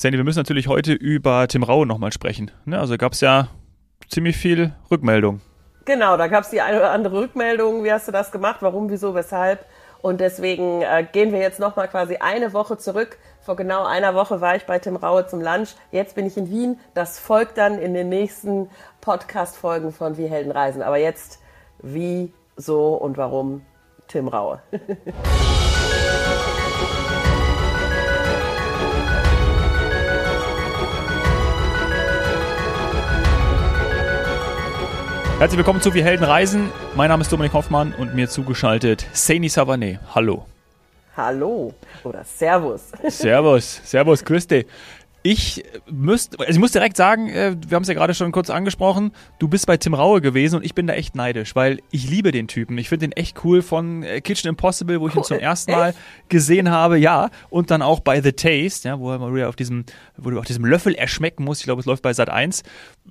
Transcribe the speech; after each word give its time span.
Sandy, 0.00 0.16
wir 0.16 0.24
müssen 0.24 0.38
natürlich 0.38 0.68
heute 0.68 0.92
über 0.92 1.48
Tim 1.48 1.64
Raue 1.64 1.84
nochmal 1.84 2.12
sprechen. 2.12 2.52
Ne? 2.64 2.78
Also 2.78 2.96
gab 2.96 3.14
es 3.14 3.20
ja 3.20 3.48
ziemlich 4.08 4.36
viel 4.36 4.72
Rückmeldung. 4.92 5.40
Genau, 5.86 6.16
da 6.16 6.28
gab 6.28 6.44
es 6.44 6.50
die 6.50 6.60
eine 6.60 6.78
oder 6.78 6.92
andere 6.92 7.22
Rückmeldung. 7.22 7.82
Wie 7.82 7.90
hast 7.90 8.06
du 8.06 8.12
das 8.12 8.30
gemacht? 8.30 8.58
Warum, 8.60 8.90
wieso, 8.90 9.16
weshalb? 9.16 9.66
Und 10.00 10.20
deswegen 10.20 10.82
äh, 10.82 11.04
gehen 11.10 11.32
wir 11.32 11.40
jetzt 11.40 11.58
nochmal 11.58 11.88
quasi 11.88 12.18
eine 12.18 12.52
Woche 12.52 12.78
zurück. 12.78 13.18
Vor 13.40 13.56
genau 13.56 13.84
einer 13.86 14.14
Woche 14.14 14.40
war 14.40 14.54
ich 14.54 14.66
bei 14.66 14.78
Tim 14.78 14.94
Raue 14.94 15.26
zum 15.26 15.40
Lunch. 15.40 15.70
Jetzt 15.90 16.14
bin 16.14 16.26
ich 16.26 16.36
in 16.36 16.48
Wien. 16.48 16.78
Das 16.94 17.18
folgt 17.18 17.58
dann 17.58 17.80
in 17.80 17.92
den 17.92 18.08
nächsten 18.08 18.70
Podcast-Folgen 19.00 19.90
von 19.90 20.16
Wie 20.16 20.28
Helden 20.28 20.52
reisen. 20.52 20.80
Aber 20.80 20.98
jetzt, 20.98 21.40
wie, 21.82 22.32
so 22.54 22.94
und 22.94 23.16
warum 23.16 23.62
Tim 24.06 24.28
Raue. 24.28 24.62
Herzlich 35.38 35.58
willkommen 35.58 35.80
zu 35.80 35.94
Wir 35.94 36.02
Helden 36.02 36.24
reisen. 36.24 36.68
Mein 36.96 37.10
Name 37.10 37.20
ist 37.20 37.30
Dominik 37.30 37.52
Hoffmann 37.52 37.94
und 37.94 38.12
mir 38.12 38.28
zugeschaltet 38.28 39.06
Saini 39.12 39.46
Savané. 39.46 40.00
Hallo. 40.12 40.46
Hallo 41.16 41.72
oder 42.02 42.24
Servus. 42.24 42.90
Servus, 43.06 43.80
Servus, 43.84 44.24
dich. 44.24 44.66
Ich 45.22 45.62
müsste, 45.88 46.40
also 46.40 46.50
ich 46.50 46.58
muss 46.58 46.72
direkt 46.72 46.96
sagen, 46.96 47.28
äh, 47.28 47.54
wir 47.68 47.76
haben 47.76 47.82
es 47.82 47.88
ja 47.88 47.94
gerade 47.94 48.14
schon 48.14 48.32
kurz 48.32 48.50
angesprochen, 48.50 49.12
du 49.38 49.46
bist 49.46 49.68
bei 49.68 49.76
Tim 49.76 49.94
Raue 49.94 50.20
gewesen 50.20 50.56
und 50.56 50.64
ich 50.64 50.74
bin 50.74 50.88
da 50.88 50.94
echt 50.94 51.14
neidisch, 51.14 51.54
weil 51.54 51.82
ich 51.92 52.10
liebe 52.10 52.32
den 52.32 52.48
Typen. 52.48 52.76
Ich 52.76 52.88
finde 52.88 53.06
den 53.06 53.12
echt 53.12 53.44
cool 53.44 53.62
von 53.62 54.02
äh, 54.02 54.20
Kitchen 54.20 54.48
Impossible, 54.48 55.00
wo 55.00 55.06
ich 55.06 55.14
cool. 55.14 55.20
ihn 55.20 55.24
zum 55.24 55.38
ersten 55.38 55.70
Mal 55.70 55.94
gesehen 56.28 56.70
habe, 56.70 56.98
ja, 56.98 57.30
und 57.48 57.70
dann 57.70 57.82
auch 57.82 58.00
bei 58.00 58.20
The 58.20 58.32
Taste, 58.32 58.88
ja, 58.88 58.98
wo 58.98 59.12
er 59.12 59.20
mal 59.20 59.44
auf 59.44 59.56
diesem, 59.56 59.84
wo 60.16 60.30
du 60.30 60.38
auf 60.40 60.46
diesem 60.46 60.64
Löffel 60.64 60.94
erschmecken 60.94 61.44
musst. 61.44 61.60
Ich 61.60 61.66
glaube, 61.66 61.80
es 61.80 61.86
läuft 61.86 62.02
bei 62.02 62.12
Sat 62.12 62.28
1. 62.28 62.64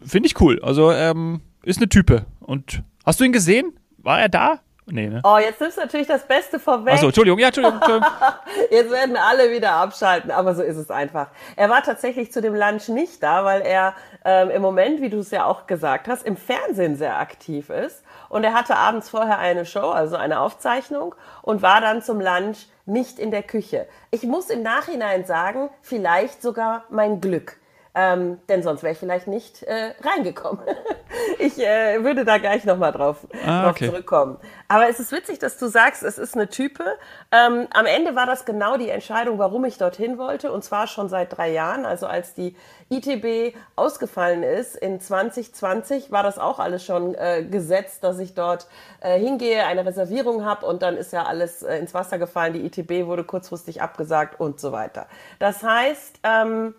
Finde 0.06 0.28
ich 0.28 0.42
cool. 0.42 0.60
Also 0.62 0.92
ähm, 0.92 1.42
ist 1.64 1.78
eine 1.78 1.90
Type. 1.90 2.26
Und 2.40 2.84
hast 3.06 3.20
du 3.20 3.24
ihn 3.24 3.34
gesehen? 3.34 3.78
War 3.98 4.22
er 4.22 4.30
da? 4.30 4.60
Nee, 4.90 5.10
ne? 5.10 5.20
Oh, 5.26 5.38
jetzt 5.38 5.60
nimmst 5.60 5.76
du 5.76 5.82
natürlich 5.82 6.08
das 6.08 6.26
Beste 6.26 6.60
vorweg. 6.60 6.94
Achso, 6.94 7.08
Entschuldigung, 7.08 7.40
ja, 7.40 7.48
Entschuldigung. 7.48 7.78
Entschuldigung. 7.82 8.10
jetzt 8.72 8.90
werden 8.90 9.18
alle 9.18 9.52
wieder 9.52 9.74
abschalten, 9.74 10.32
aber 10.32 10.56
so 10.56 10.64
ist 10.64 10.78
es 10.78 10.90
einfach. 10.90 11.28
Er 11.58 11.70
war 11.70 11.84
tatsächlich 11.84 12.32
zu 12.32 12.42
dem 12.42 12.56
Lunch 12.56 12.88
nicht 12.88 13.22
da, 13.22 13.44
weil 13.44 13.64
er 13.64 13.96
ähm, 14.24 14.50
im 14.50 14.62
Moment, 14.62 15.02
wie 15.02 15.10
du 15.10 15.20
es 15.20 15.32
ja 15.32 15.44
auch 15.44 15.68
gesagt 15.68 16.08
hast, 16.08 16.26
im 16.26 16.38
Fernsehen 16.38 16.96
sehr 16.96 17.20
aktiv 17.20 17.70
ist. 17.70 18.02
Und 18.30 18.46
er 18.46 18.54
hatte 18.54 18.78
abends 18.78 19.10
vorher 19.10 19.40
eine 19.40 19.66
Show, 19.66 19.90
also 19.90 20.16
eine 20.16 20.40
Aufzeichnung, 20.40 21.16
und 21.42 21.62
war 21.62 21.82
dann 21.82 22.02
zum 22.02 22.22
Lunch 22.22 22.68
nicht 22.86 23.20
in 23.20 23.32
der 23.32 23.44
Küche. 23.44 23.88
Ich 24.12 24.24
muss 24.24 24.50
im 24.50 24.64
Nachhinein 24.64 25.26
sagen, 25.26 25.70
vielleicht 25.82 26.42
sogar 26.42 26.86
mein 26.90 27.20
Glück 27.20 27.58
ähm, 28.00 28.38
denn 28.48 28.62
sonst 28.62 28.84
wäre 28.84 28.94
ich 28.94 29.00
vielleicht 29.00 29.26
nicht 29.26 29.64
äh, 29.64 29.94
reingekommen. 30.04 30.64
ich 31.40 31.58
äh, 31.58 32.04
würde 32.04 32.26
da 32.26 32.38
gleich 32.38 32.64
nochmal 32.64 32.92
drauf, 32.92 33.26
ah, 33.44 33.64
drauf 33.64 33.72
okay. 33.72 33.88
zurückkommen. 33.88 34.38
Aber 34.68 34.88
es 34.88 35.00
ist 35.00 35.12
witzig, 35.12 35.40
dass 35.40 35.58
du 35.58 35.68
sagst, 35.68 36.04
es 36.04 36.20
ist 36.20 36.36
eine 36.36 36.48
Type. 36.48 36.84
Ähm, 37.32 37.66
am 37.74 37.88
Ende 37.88 38.14
war 38.14 38.28
das 38.28 38.46
genau 38.46 38.78
die 38.78 38.90
Entscheidung, 38.90 39.40
warum 39.40 39.66
ich 39.66 39.80
dorthin 39.80 40.20
wollte. 40.20 40.52
Und 40.52 40.64
zwar 40.64 40.86
schon 40.86 41.10
seit 41.10 41.36
drei 41.36 41.52
Jahren. 41.52 41.88
Also 41.88 42.06
als 42.06 42.36
die 42.36 42.56
ITB 42.90 43.58
ausgefallen 43.76 44.44
ist 44.44 44.76
in 44.76 45.00
2020, 45.00 46.12
war 46.12 46.22
das 46.22 46.38
auch 46.38 46.60
alles 46.60 46.86
schon 46.86 47.16
äh, 47.16 47.46
gesetzt, 47.50 48.04
dass 48.04 48.20
ich 48.20 48.36
dort 48.36 48.68
äh, 49.02 49.18
hingehe, 49.18 49.66
eine 49.66 49.88
Reservierung 49.88 50.46
habe 50.46 50.68
und 50.68 50.84
dann 50.84 50.98
ist 50.98 51.14
ja 51.14 51.24
alles 51.24 51.64
äh, 51.64 51.80
ins 51.80 51.96
Wasser 51.96 52.20
gefallen. 52.20 52.54
Die 52.54 52.64
ITB 52.64 53.08
wurde 53.08 53.24
kurzfristig 53.24 53.82
abgesagt 53.82 54.40
und 54.40 54.60
so 54.60 54.72
weiter. 54.72 55.08
Das 55.40 55.64
heißt, 55.64 56.20
ähm, 56.22 56.76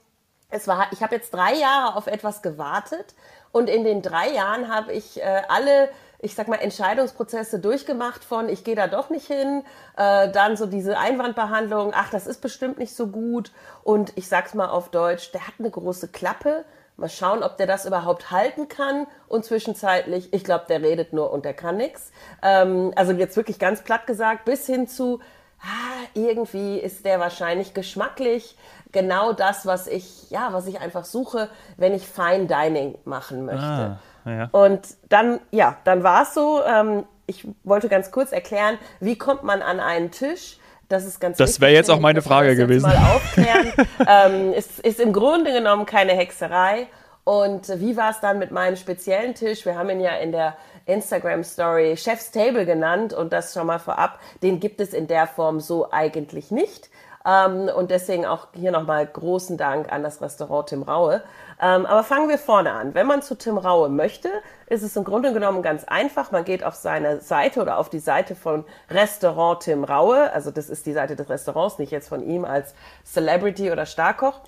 es 0.51 0.67
war, 0.67 0.89
ich 0.93 1.03
habe 1.03 1.15
jetzt 1.15 1.33
drei 1.35 1.55
Jahre 1.55 1.97
auf 1.97 2.07
etwas 2.07 2.43
gewartet 2.43 3.15
und 3.53 3.69
in 3.69 3.85
den 3.85 4.03
drei 4.03 4.31
Jahren 4.31 4.73
habe 4.75 4.93
ich 4.93 5.21
äh, 5.21 5.43
alle, 5.49 5.91
ich 6.21 6.35
sag 6.35 6.49
mal, 6.49 6.57
Entscheidungsprozesse 6.57 7.59
durchgemacht 7.59 8.25
von, 8.25 8.49
ich 8.49 8.65
gehe 8.65 8.75
da 8.75 8.87
doch 8.87 9.11
nicht 9.11 9.27
hin, 9.27 9.63
äh, 9.97 10.31
dann 10.31 10.57
so 10.57 10.67
diese 10.67 10.99
Einwandbehandlung, 10.99 11.93
ach, 11.95 12.11
das 12.11 12.27
ist 12.27 12.41
bestimmt 12.41 12.79
nicht 12.79 12.95
so 12.95 13.09
gut 13.09 13.53
und 13.83 14.13
ich 14.17 14.29
sag's 14.29 14.55
mal 14.55 14.69
auf 14.69 14.91
Deutsch, 14.91 15.33
der 15.33 15.47
hat 15.47 15.55
eine 15.59 15.71
große 15.71 16.09
Klappe. 16.09 16.65
Mal 17.01 17.09
schauen, 17.09 17.45
ob 17.45 17.57
der 17.59 17.69
das 17.69 17.87
überhaupt 17.87 18.33
halten 18.33 18.67
kann. 18.67 19.07
Und 19.29 19.45
zwischenzeitlich, 19.45 20.33
ich 20.33 20.43
glaube, 20.43 20.65
der 20.69 20.83
redet 20.83 21.13
nur 21.13 21.31
und 21.31 21.45
der 21.45 21.55
kann 21.55 21.77
nix. 21.77 22.11
Ähm, 22.43 22.93
also 22.97 23.13
jetzt 23.13 23.37
wirklich 23.37 23.61
ganz 23.61 23.83
platt 23.83 24.09
gesagt, 24.09 24.45
bis 24.45 24.67
hin 24.67 24.89
zu, 24.89 25.21
ah, 25.61 26.07
irgendwie 26.15 26.79
ist 26.79 27.05
der 27.05 27.21
wahrscheinlich 27.21 27.75
geschmacklich 27.75 28.57
genau 28.93 29.33
das, 29.33 29.67
was 29.67 29.87
ich, 29.87 30.31
ja, 30.31 30.49
was 30.53 30.67
ich 30.67 30.81
einfach 30.81 31.05
suche, 31.05 31.49
wenn 31.77 31.95
ich 31.95 32.07
Fine 32.07 32.47
Dining 32.47 32.97
machen 33.05 33.45
möchte. 33.45 33.99
Ah, 34.25 34.31
ja. 34.31 34.49
Und 34.53 34.81
dann, 35.09 35.41
ja, 35.51 35.77
dann 35.85 36.03
war 36.03 36.23
es 36.23 36.35
so, 36.35 36.63
ähm, 36.65 37.05
ich 37.27 37.47
wollte 37.65 37.89
ganz 37.89 38.11
kurz 38.11 38.33
erklären, 38.33 38.79
wie 39.01 39.17
kommt 39.17 39.43
man 39.43 39.63
an 39.63 39.81
einen 39.81 40.11
Tisch? 40.11 40.59
Das 40.89 41.05
ist 41.05 41.21
ganz 41.21 41.37
Das 41.37 41.61
wäre 41.61 41.73
jetzt 41.73 41.91
auch 41.91 42.01
meine 42.01 42.23
Frage 42.23 42.57
gewesen. 42.57 42.89
Mal 42.89 42.97
aufklären. 42.97 43.73
ähm, 44.09 44.55
es 44.57 44.79
ist 44.79 45.01
im 45.01 45.13
Grunde 45.13 45.53
genommen 45.53 45.85
keine 45.85 46.13
Hexerei. 46.13 46.87
Und 47.25 47.69
wie 47.79 47.95
war 47.99 48.11
es 48.11 48.21
dann 48.21 48.39
mit 48.39 48.53
meinem 48.53 48.77
speziellen 48.77 49.35
Tisch? 49.35 49.67
Wir 49.67 49.77
haben 49.77 49.91
ihn 49.91 50.01
ja 50.01 50.13
in 50.13 50.33
der 50.33 50.57
Instagram 50.89 51.45
Story 51.45 51.97
Chef's 51.97 52.31
Table 52.31 52.67
genannt 52.67 53.13
und 53.13 53.33
das 53.33 53.53
schon 53.53 53.67
mal 53.67 53.79
vorab. 53.79 54.19
Den 54.43 54.59
gibt 54.59 54.81
es 54.81 54.93
in 54.93 55.07
der 55.07 55.27
Form 55.27 55.61
so 55.61 55.91
eigentlich 55.91 56.51
nicht. 56.51 56.91
Ähm, 57.27 57.69
und 57.75 57.91
deswegen 57.91 58.25
auch 58.25 58.49
hier 58.55 58.71
nochmal 58.71 59.07
großen 59.07 59.57
Dank 59.57 59.93
an 59.93 60.03
das 60.03 60.23
Restaurant 60.23 60.69
Tim 60.69 60.83
Raue. 60.83 61.23
Ähm, 61.61 61.85
aber 61.85 62.03
fangen 62.05 62.29
wir 62.29 62.39
vorne 62.39 62.73
an. 62.73 62.95
Wenn 62.95 63.07
man 63.07 63.23
zu 63.23 63.37
Tim 63.37 63.59
Raue 63.59 63.89
möchte, 63.89 64.31
ist 64.67 64.83
es 64.83 64.97
im 64.97 65.05
Grunde 65.05 65.33
genommen 65.33 65.63
ganz 65.63 65.85
einfach. 65.85 66.31
Man 66.31 66.45
geht 66.45 66.65
auf 66.65 66.75
seine 66.75 67.21
Seite 67.21 67.61
oder 67.61 67.79
auf 67.79 67.91
die 67.91 67.99
Seite 67.99 68.35
von 68.35 68.65
Restaurant 68.91 69.61
Tim 69.61 69.85
Raue. 69.85 70.33
Also 70.33 70.51
das 70.51 70.71
ist 70.71 70.87
die 70.87 70.93
Seite 70.93 71.17
des 71.17 71.29
Restaurants, 71.29 71.79
nicht 71.79 71.93
jetzt 71.93 72.09
von 72.09 72.23
ihm 72.23 72.45
als 72.45 72.75
Celebrity 73.05 73.71
oder 73.73 73.85
Starkoch. 73.85 74.41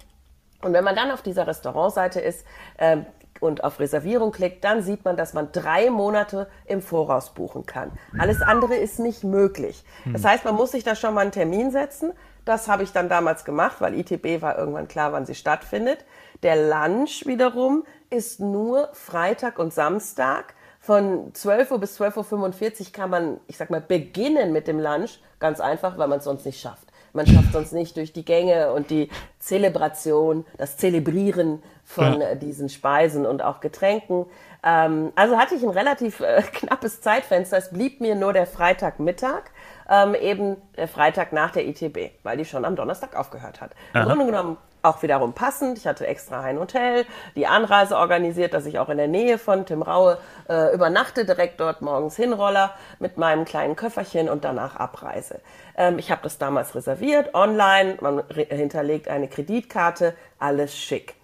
Und 0.62 0.72
wenn 0.72 0.84
man 0.84 0.94
dann 0.94 1.10
auf 1.10 1.22
dieser 1.22 1.46
Restaurantseite 1.46 2.20
ist, 2.20 2.46
ähm, 2.78 3.06
und 3.40 3.64
auf 3.64 3.80
Reservierung 3.80 4.32
klickt, 4.32 4.62
dann 4.64 4.82
sieht 4.82 5.04
man, 5.04 5.16
dass 5.16 5.32
man 5.32 5.50
drei 5.52 5.90
Monate 5.90 6.48
im 6.66 6.82
Voraus 6.82 7.30
buchen 7.30 7.66
kann. 7.66 7.90
Alles 8.18 8.42
andere 8.42 8.76
ist 8.76 8.98
nicht 8.98 9.24
möglich. 9.24 9.84
Das 10.12 10.24
heißt, 10.24 10.44
man 10.44 10.54
muss 10.54 10.72
sich 10.72 10.84
da 10.84 10.94
schon 10.94 11.14
mal 11.14 11.22
einen 11.22 11.32
Termin 11.32 11.70
setzen. 11.70 12.12
Das 12.44 12.68
habe 12.68 12.82
ich 12.82 12.92
dann 12.92 13.08
damals 13.08 13.44
gemacht, 13.44 13.76
weil 13.80 13.98
ITB 13.98 14.42
war 14.42 14.58
irgendwann 14.58 14.88
klar, 14.88 15.12
wann 15.12 15.26
sie 15.26 15.34
stattfindet. 15.34 16.04
Der 16.42 16.56
Lunch 16.56 17.26
wiederum 17.26 17.84
ist 18.08 18.40
nur 18.40 18.88
Freitag 18.92 19.58
und 19.58 19.72
Samstag. 19.72 20.54
Von 20.80 21.34
12 21.34 21.72
Uhr 21.72 21.78
bis 21.78 22.00
12.45 22.00 22.80
Uhr 22.80 22.92
kann 22.92 23.10
man, 23.10 23.40
ich 23.46 23.58
sag 23.58 23.70
mal, 23.70 23.82
beginnen 23.82 24.52
mit 24.52 24.66
dem 24.66 24.80
Lunch. 24.80 25.20
Ganz 25.38 25.60
einfach, 25.60 25.98
weil 25.98 26.08
man 26.08 26.18
es 26.18 26.24
sonst 26.24 26.46
nicht 26.46 26.60
schafft. 26.60 26.89
Man 27.12 27.26
schafft 27.26 27.52
sonst 27.52 27.72
nicht 27.72 27.96
durch 27.96 28.12
die 28.12 28.24
Gänge 28.24 28.72
und 28.72 28.90
die 28.90 29.08
Zelebration, 29.38 30.44
das 30.58 30.76
Zelebrieren 30.76 31.62
von 31.84 32.20
ja. 32.20 32.34
diesen 32.34 32.68
Speisen 32.68 33.26
und 33.26 33.42
auch 33.42 33.60
Getränken. 33.60 34.26
Ähm, 34.62 35.12
also 35.16 35.36
hatte 35.38 35.54
ich 35.54 35.62
ein 35.62 35.70
relativ 35.70 36.20
äh, 36.20 36.42
knappes 36.52 37.00
Zeitfenster. 37.00 37.56
Es 37.56 37.70
blieb 37.70 38.00
mir 38.00 38.14
nur 38.14 38.32
der 38.32 38.46
Freitagmittag 38.46 39.44
ähm, 39.88 40.14
eben 40.14 40.56
der 40.76 40.88
Freitag 40.88 41.32
nach 41.32 41.50
der 41.50 41.66
ITB, 41.66 42.12
weil 42.22 42.36
die 42.36 42.44
schon 42.44 42.64
am 42.64 42.76
Donnerstag 42.76 43.16
aufgehört 43.16 43.60
hat. 43.60 43.72
Aha. 43.92 44.02
Im 44.02 44.08
Grunde 44.08 44.26
genommen 44.26 44.56
auch 44.82 45.02
wiederum 45.02 45.32
passend. 45.32 45.78
Ich 45.78 45.86
hatte 45.86 46.06
extra 46.06 46.40
ein 46.40 46.58
Hotel, 46.58 47.04
die 47.36 47.46
Anreise 47.46 47.96
organisiert, 47.96 48.54
dass 48.54 48.66
ich 48.66 48.78
auch 48.78 48.88
in 48.88 48.98
der 48.98 49.08
Nähe 49.08 49.38
von 49.38 49.66
Tim 49.66 49.82
Raue 49.82 50.18
äh, 50.48 50.74
übernachte, 50.74 51.24
direkt 51.24 51.60
dort 51.60 51.82
morgens 51.82 52.16
hinroller 52.16 52.74
mit 52.98 53.18
meinem 53.18 53.44
kleinen 53.44 53.76
Köfferchen 53.76 54.28
und 54.28 54.44
danach 54.44 54.76
abreise. 54.76 55.40
Ähm, 55.76 55.98
ich 55.98 56.10
habe 56.10 56.22
das 56.22 56.38
damals 56.38 56.74
reserviert, 56.74 57.34
online, 57.34 57.98
man 58.00 58.22
hinterlegt 58.28 59.08
eine 59.08 59.28
Kreditkarte, 59.28 60.14
alles 60.38 60.76
schick. 60.76 61.14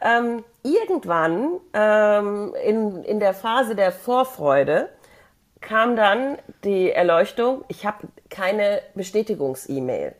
Ähm, 0.00 0.44
irgendwann 0.62 1.60
ähm, 1.72 2.54
in, 2.62 3.02
in 3.04 3.20
der 3.20 3.32
Phase 3.32 3.74
der 3.74 3.92
Vorfreude 3.92 4.90
kam 5.60 5.96
dann 5.96 6.38
die 6.64 6.92
Erleuchtung, 6.92 7.64
ich 7.68 7.86
habe 7.86 8.06
keine 8.28 8.82
Bestätigungs-E-Mail. 8.94 10.14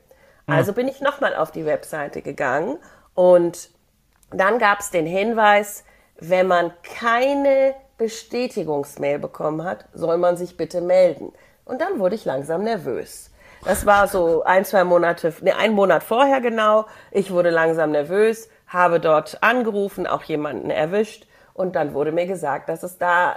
Hm. 0.47 0.55
Also 0.55 0.73
bin 0.73 0.89
ich 0.89 1.01
nochmal 1.01 1.35
auf 1.35 1.51
die 1.51 1.67
Webseite 1.67 2.23
gegangen 2.23 2.79
und 3.15 3.71
dann 4.31 4.59
gab 4.59 4.81
es 4.81 4.91
den 4.91 5.07
Hinweis, 5.07 5.85
wenn 6.19 6.47
man 6.47 6.73
keine 6.83 7.75
Bestätigungsmail 7.99 9.19
bekommen 9.19 9.65
hat, 9.65 9.87
soll 9.93 10.19
man 10.19 10.37
sich 10.37 10.57
bitte 10.57 10.81
melden. 10.81 11.33
Und 11.65 11.81
dann 11.81 11.99
wurde 11.99 12.15
ich 12.15 12.25
langsam 12.25 12.63
nervös. 12.63 13.31
Das 13.65 13.87
war 13.87 14.07
so 14.07 14.45
ein, 14.45 14.65
zwei 14.65 14.85
Monate, 14.85 15.35
ne, 15.41 15.57
ein 15.57 15.73
Monat 15.73 16.03
vorher 16.03 16.41
genau. 16.41 16.87
Ich 17.11 17.31
wurde 17.33 17.51
langsam 17.51 17.91
nervös, 17.91 18.49
habe 18.69 19.01
dort 19.01 19.43
angerufen, 19.43 20.07
auch 20.07 20.23
jemanden 20.23 20.71
erwischt 20.71 21.27
und 21.55 21.75
dann 21.75 21.95
wurde 21.95 22.13
mir 22.13 22.27
gesagt, 22.27 22.69
dass 22.69 22.83
es 22.83 22.99
da 22.99 23.37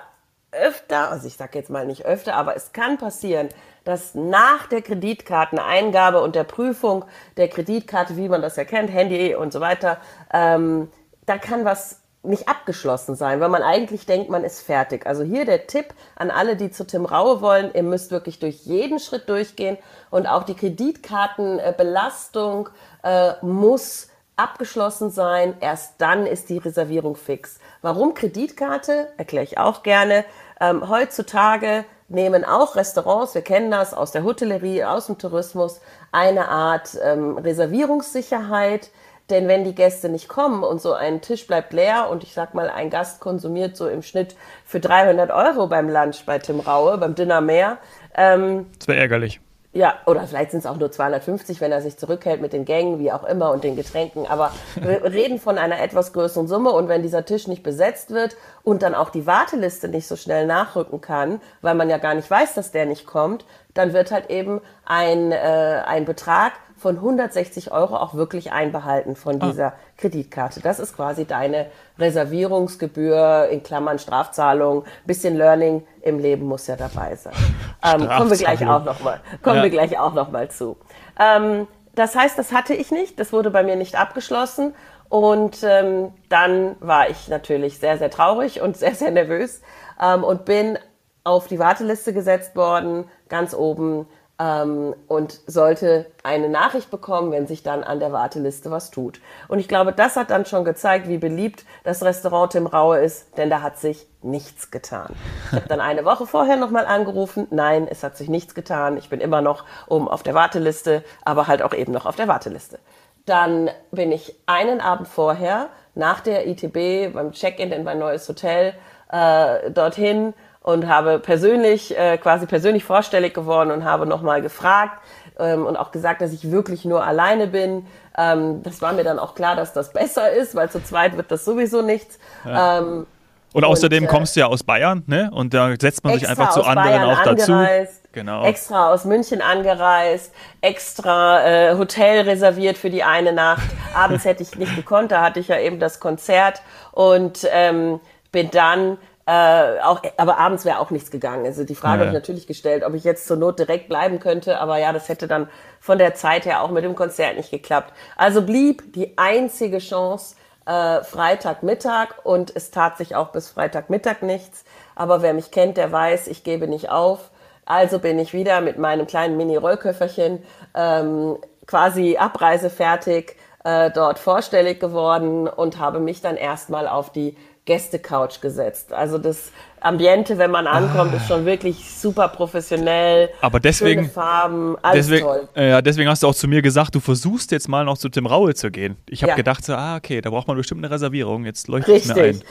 öfter, 0.51 1.11
also 1.11 1.27
ich 1.27 1.37
sage 1.37 1.57
jetzt 1.57 1.69
mal 1.69 1.85
nicht 1.85 2.05
öfter, 2.05 2.35
aber 2.35 2.55
es 2.55 2.73
kann 2.73 2.97
passieren, 2.97 3.49
dass 3.83 4.15
nach 4.15 4.67
der 4.67 4.81
Kreditkarteneingabe 4.81 6.21
und 6.21 6.35
der 6.35 6.43
Prüfung 6.43 7.05
der 7.37 7.47
Kreditkarte, 7.47 8.17
wie 8.17 8.29
man 8.29 8.41
das 8.41 8.55
ja 8.55 8.65
kennt, 8.65 8.91
Handy 8.91 9.35
und 9.35 9.53
so 9.53 9.59
weiter, 9.59 9.97
ähm, 10.33 10.89
da 11.25 11.37
kann 11.37 11.65
was 11.65 12.01
nicht 12.21 12.49
abgeschlossen 12.49 13.15
sein, 13.15 13.39
weil 13.39 13.49
man 13.49 13.63
eigentlich 13.63 14.05
denkt, 14.05 14.29
man 14.29 14.43
ist 14.43 14.61
fertig. 14.61 15.07
Also 15.07 15.23
hier 15.23 15.45
der 15.45 15.67
Tipp 15.67 15.93
an 16.15 16.31
alle, 16.31 16.57
die 16.57 16.69
zu 16.69 16.85
Tim 16.85 17.05
Raue 17.05 17.41
wollen, 17.41 17.71
ihr 17.73 17.83
müsst 17.83 18.11
wirklich 18.11 18.39
durch 18.39 18.65
jeden 18.65 18.99
Schritt 18.99 19.29
durchgehen 19.29 19.77
und 20.09 20.27
auch 20.27 20.43
die 20.43 20.55
Kreditkartenbelastung 20.55 22.67
äh, 23.03 23.33
muss 23.41 24.08
abgeschlossen 24.39 25.11
sein. 25.11 25.55
Erst 25.59 25.95
dann 25.99 26.25
ist 26.25 26.49
die 26.49 26.57
Reservierung 26.57 27.15
fix. 27.15 27.59
Warum 27.81 28.13
Kreditkarte? 28.13 29.09
Erkläre 29.17 29.43
ich 29.43 29.57
auch 29.57 29.83
gerne. 29.83 30.25
Ähm, 30.59 30.89
heutzutage 30.89 31.85
nehmen 32.07 32.43
auch 32.43 32.75
Restaurants, 32.75 33.35
wir 33.35 33.43
kennen 33.43 33.69
das 33.69 33.93
aus 33.93 34.11
der 34.11 34.23
Hotellerie, 34.23 34.83
aus 34.83 35.05
dem 35.05 35.17
Tourismus, 35.17 35.79
eine 36.11 36.47
Art 36.47 36.97
ähm, 37.03 37.37
Reservierungssicherheit. 37.37 38.89
Denn 39.29 39.47
wenn 39.47 39.63
die 39.63 39.75
Gäste 39.75 40.09
nicht 40.09 40.27
kommen 40.27 40.63
und 40.63 40.81
so 40.81 40.93
ein 40.93 41.21
Tisch 41.21 41.45
bleibt 41.45 41.71
leer 41.71 42.09
und 42.09 42.23
ich 42.23 42.33
sag 42.33 42.55
mal, 42.55 42.67
ein 42.69 42.89
Gast 42.89 43.19
konsumiert 43.19 43.77
so 43.77 43.87
im 43.87 44.01
Schnitt 44.01 44.35
für 44.65 44.79
300 44.79 45.29
Euro 45.29 45.67
beim 45.67 45.87
Lunch 45.87 46.25
bei 46.25 46.39
Tim 46.39 46.59
Raue, 46.59 46.97
beim 46.97 47.13
Dinner 47.13 47.39
mehr. 47.39 47.77
Ähm, 48.15 48.65
das 48.79 48.87
wäre 48.87 48.99
ärgerlich. 48.99 49.39
Ja, 49.71 49.99
oder 50.07 50.25
vielleicht 50.25 50.49
sind 50.49 50.61
es 50.61 50.65
auch 50.65 50.77
nur 50.77 50.91
250, 50.91 51.61
wenn 51.61 51.71
er 51.71 51.83
sich 51.83 51.95
zurückhält 51.95 52.41
mit 52.41 52.53
den 52.53 52.65
Gängen, 52.65 52.97
wie 52.97 53.11
auch 53.11 53.23
immer, 53.23 53.51
und 53.51 53.63
den 53.63 53.75
Getränken. 53.75 54.25
Aber 54.25 54.51
wir 54.75 55.03
reden 55.03 55.39
von 55.39 55.59
einer 55.59 55.79
etwas 55.79 56.11
größeren 56.11 56.47
Summe. 56.47 56.71
Und 56.71 56.87
wenn 56.87 57.03
dieser 57.03 57.23
Tisch 57.23 57.47
nicht 57.47 57.61
besetzt 57.61 58.09
wird 58.09 58.35
und 58.63 58.81
dann 58.81 58.95
auch 58.95 59.11
die 59.11 59.27
Warteliste 59.27 59.87
nicht 59.87 60.07
so 60.07 60.15
schnell 60.15 60.47
nachrücken 60.47 61.01
kann, 61.01 61.39
weil 61.61 61.75
man 61.75 61.87
ja 61.87 61.99
gar 61.99 62.15
nicht 62.15 62.29
weiß, 62.29 62.55
dass 62.55 62.71
der 62.71 62.87
nicht 62.87 63.05
kommt, 63.05 63.45
dann 63.75 63.93
wird 63.93 64.11
halt 64.11 64.31
eben 64.31 64.59
ein, 64.85 65.31
äh, 65.31 65.83
ein 65.85 66.05
Betrag 66.05 66.53
von 66.79 66.95
160 66.95 67.71
Euro 67.71 67.95
auch 67.97 68.13
wirklich 68.13 68.51
einbehalten 68.51 69.15
von 69.15 69.41
ah. 69.41 69.47
dieser 69.47 69.67
ah. 69.67 69.73
Kreditkarte. 69.97 70.61
Das 70.61 70.79
ist 70.79 70.95
quasi 70.95 71.25
deine 71.25 71.67
Reservierungsgebühr 71.97 73.49
in 73.51 73.63
Klammern 73.63 73.99
Strafzahlung. 73.99 74.85
Bisschen 75.05 75.35
Learning 75.35 75.85
im 76.01 76.19
Leben 76.19 76.45
muss 76.45 76.67
ja 76.67 76.75
dabei 76.75 77.15
sein. 77.15 77.33
Ähm, 77.81 78.09
kommen 78.09 78.29
wir 78.29 78.35
gleich 78.35 78.67
auch 78.67 78.83
noch 78.83 78.99
mal. 78.99 79.21
Kommen 79.41 79.55
ja. 79.55 79.63
wir 79.63 79.69
gleich 79.69 79.97
auch 79.97 80.13
noch 80.13 80.31
mal 80.31 80.51
zu. 80.51 80.75
Ähm, 81.17 81.65
das 81.95 82.13
heißt, 82.13 82.37
das 82.37 82.51
hatte 82.51 82.73
ich 82.73 82.91
nicht. 82.91 83.17
Das 83.21 83.31
wurde 83.31 83.51
bei 83.51 83.63
mir 83.63 83.77
nicht 83.77 83.97
abgeschlossen. 83.97 84.75
Und 85.07 85.63
ähm, 85.63 86.13
dann 86.27 86.75
war 86.81 87.09
ich 87.09 87.29
natürlich 87.29 87.79
sehr, 87.79 87.97
sehr 87.97 88.11
traurig 88.11 88.61
und 88.61 88.75
sehr, 88.83 88.95
sehr 88.95 89.11
nervös 89.11 89.61
ähm, 90.01 90.25
und 90.25 90.43
bin 90.43 90.77
auf 91.23 91.47
die 91.47 91.59
Warteliste 91.59 92.13
gesetzt 92.13 92.55
worden, 92.55 93.05
ganz 93.27 93.53
oben 93.53 94.07
ähm, 94.39 94.95
und 95.07 95.39
sollte 95.47 96.05
eine 96.23 96.49
Nachricht 96.49 96.89
bekommen, 96.89 97.31
wenn 97.31 97.45
sich 97.45 97.61
dann 97.61 97.83
an 97.83 97.99
der 97.99 98.11
Warteliste 98.11 98.71
was 98.71 98.89
tut. 98.89 99.19
Und 99.49 99.59
ich 99.59 99.67
glaube, 99.67 99.91
das 99.91 100.15
hat 100.15 100.31
dann 100.31 100.45
schon 100.45 100.63
gezeigt, 100.63 101.07
wie 101.07 101.17
beliebt 101.17 101.65
das 101.83 102.01
Restaurant 102.01 102.53
Tim 102.53 102.65
Raue 102.65 102.99
ist, 102.99 103.37
denn 103.37 103.49
da 103.49 103.61
hat 103.61 103.77
sich 103.77 104.07
nichts 104.21 104.71
getan. 104.71 105.13
Ich 105.47 105.57
habe 105.57 105.67
dann 105.67 105.81
eine 105.81 106.05
Woche 106.05 106.25
vorher 106.25 106.55
nochmal 106.55 106.85
angerufen. 106.85 107.47
Nein, 107.51 107.87
es 107.89 108.03
hat 108.03 108.17
sich 108.17 108.29
nichts 108.29 108.55
getan. 108.55 108.97
Ich 108.97 109.09
bin 109.09 109.19
immer 109.19 109.41
noch 109.41 109.65
oben 109.87 110.07
auf 110.07 110.23
der 110.23 110.33
Warteliste, 110.33 111.03
aber 111.25 111.47
halt 111.47 111.61
auch 111.61 111.73
eben 111.73 111.91
noch 111.91 112.05
auf 112.05 112.15
der 112.15 112.27
Warteliste. 112.27 112.79
Dann 113.25 113.69
bin 113.91 114.11
ich 114.11 114.35
einen 114.45 114.81
Abend 114.81 115.07
vorher 115.07 115.67
nach 115.95 116.21
der 116.21 116.47
ITB 116.47 117.13
beim 117.13 117.33
Check-in 117.33 117.71
in 117.71 117.83
mein 117.83 117.99
neues 117.99 118.27
Hotel 118.27 118.73
äh, 119.11 119.71
dorthin 119.71 120.33
und 120.73 120.87
habe 120.87 121.19
persönlich, 121.19 121.97
äh, 121.97 122.17
quasi 122.17 122.45
persönlich 122.45 122.83
vorstellig 122.83 123.33
geworden 123.33 123.71
und 123.71 123.83
habe 123.83 124.05
nochmal 124.05 124.41
gefragt 124.41 124.99
ähm, 125.39 125.65
und 125.65 125.77
auch 125.77 125.91
gesagt, 125.91 126.21
dass 126.21 126.31
ich 126.31 126.51
wirklich 126.51 126.85
nur 126.85 127.03
alleine 127.03 127.47
bin. 127.47 127.85
Ähm, 128.17 128.61
das 128.63 128.81
war 128.81 128.93
mir 128.93 129.03
dann 129.03 129.19
auch 129.19 129.35
klar, 129.35 129.55
dass 129.55 129.73
das 129.73 129.91
besser 129.93 130.31
ist, 130.31 130.55
weil 130.55 130.69
zu 130.69 130.83
zweit 130.83 131.17
wird 131.17 131.31
das 131.31 131.45
sowieso 131.45 131.81
nichts. 131.81 132.19
Ja. 132.45 132.79
Ähm, 132.79 133.07
und 133.51 133.63
außerdem 133.63 134.03
und, 134.03 134.09
äh, 134.09 134.13
kommst 134.13 134.35
du 134.35 134.41
ja 134.41 134.45
aus 134.45 134.61
Bayern, 134.61 135.03
ne? 135.07 135.31
Und 135.33 135.55
da 135.55 135.73
setzt 135.79 136.03
man 136.03 136.13
sich 136.13 136.29
einfach 136.29 136.51
zu 136.51 136.63
anderen 136.63 136.87
Bayern 136.87 137.09
auch 137.09 137.23
dazu. 137.23 137.65
Genau. 138.11 138.43
Extra 138.43 138.91
aus 138.91 139.05
München 139.05 139.41
angereist, 139.41 140.33
extra 140.61 141.43
äh, 141.45 141.77
Hotel 141.77 142.21
reserviert 142.21 142.77
für 142.77 142.89
die 142.89 143.03
eine 143.03 143.33
Nacht. 143.33 143.69
Abends 143.95 144.25
hätte 144.25 144.43
ich 144.43 144.55
nicht 144.55 144.75
gekonnt, 144.75 145.11
da 145.11 145.21
hatte 145.21 145.39
ich 145.39 145.47
ja 145.47 145.59
eben 145.59 145.79
das 145.79 145.99
Konzert 145.99 146.61
und 146.91 147.47
ähm, 147.51 147.99
bin 148.31 148.49
dann 148.51 148.97
äh, 149.29 149.79
auch, 149.83 150.01
aber 150.17 150.39
abends 150.39 150.65
wäre 150.65 150.79
auch 150.79 150.89
nichts 150.89 151.11
gegangen. 151.11 151.45
Also 151.45 151.63
die 151.63 151.75
Frage 151.75 151.99
ja. 151.99 151.99
habe 151.99 152.07
ich 152.07 152.13
natürlich 152.19 152.47
gestellt, 152.47 152.83
ob 152.83 152.95
ich 152.95 153.03
jetzt 153.03 153.27
zur 153.27 153.37
Not 153.37 153.59
direkt 153.59 153.87
bleiben 153.87 154.19
könnte, 154.19 154.59
aber 154.59 154.77
ja, 154.77 154.91
das 154.91 155.07
hätte 155.07 155.27
dann 155.27 155.47
von 155.79 155.99
der 155.99 156.15
Zeit 156.15 156.47
her 156.47 156.63
auch 156.63 156.71
mit 156.71 156.83
dem 156.83 156.95
Konzert 156.95 157.37
nicht 157.37 157.51
geklappt. 157.51 157.93
Also 158.17 158.41
blieb 158.41 158.91
die 158.93 159.15
einzige 159.19 159.77
Chance 159.77 160.35
äh, 160.65 161.03
Freitagmittag 161.03 162.15
und 162.23 162.55
es 162.55 162.71
tat 162.71 162.97
sich 162.97 163.15
auch 163.15 163.27
bis 163.27 163.49
Freitagmittag 163.49 164.23
nichts. 164.23 164.63
Aber 164.95 165.21
wer 165.21 165.35
mich 165.35 165.51
kennt, 165.51 165.77
der 165.77 165.91
weiß, 165.91 166.27
ich 166.27 166.43
gebe 166.43 166.67
nicht 166.67 166.89
auf. 166.89 167.29
Also 167.65 167.99
bin 167.99 168.17
ich 168.17 168.33
wieder 168.33 168.61
mit 168.61 168.79
meinem 168.79 169.05
kleinen 169.05 169.37
Mini-Rollköfferchen 169.37 170.43
ähm, 170.73 171.37
quasi 171.67 172.17
abreisefertig 172.17 173.35
äh, 173.63 173.91
dort 173.91 174.17
vorstellig 174.17 174.79
geworden 174.79 175.47
und 175.47 175.77
habe 175.77 175.99
mich 175.99 176.21
dann 176.21 176.35
erstmal 176.35 176.87
auf 176.87 177.11
die 177.11 177.37
Gästecouch 177.69 178.41
gesetzt. 178.41 178.91
Also 178.93 179.19
das 179.19 179.51
Ambiente, 179.81 180.37
wenn 180.37 180.51
man 180.51 180.67
ankommt, 180.67 181.13
ah. 181.13 181.17
ist 181.17 181.27
schon 181.27 181.45
wirklich 181.45 181.89
super 181.89 182.27
professionell. 182.27 183.29
Aber 183.41 183.59
deswegen, 183.59 184.01
schöne 184.01 184.13
Farben, 184.13 184.77
alles 184.81 185.07
deswegen, 185.07 185.25
toll. 185.25 185.49
Äh, 185.55 185.81
deswegen 185.83 186.09
hast 186.09 186.23
du 186.23 186.27
auch 186.27 186.35
zu 186.35 186.47
mir 186.47 186.61
gesagt, 186.61 186.95
du 186.95 186.99
versuchst 186.99 187.51
jetzt 187.51 187.67
mal 187.67 187.85
noch 187.85 187.97
zu 187.97 188.09
Tim 188.09 188.25
Raue 188.25 188.53
zu 188.53 188.71
gehen. 188.71 188.97
Ich 189.07 189.21
habe 189.21 189.31
ja. 189.31 189.35
gedacht, 189.35 189.65
so, 189.65 189.73
ah, 189.73 189.97
okay, 189.97 190.21
da 190.21 190.29
braucht 190.29 190.47
man 190.47 190.57
bestimmt 190.57 190.83
eine 190.83 190.93
Reservierung. 190.93 191.45
Jetzt 191.45 191.67
leuchtet 191.67 191.95
es 191.95 192.13
mir 192.13 192.23
ein. 192.23 192.41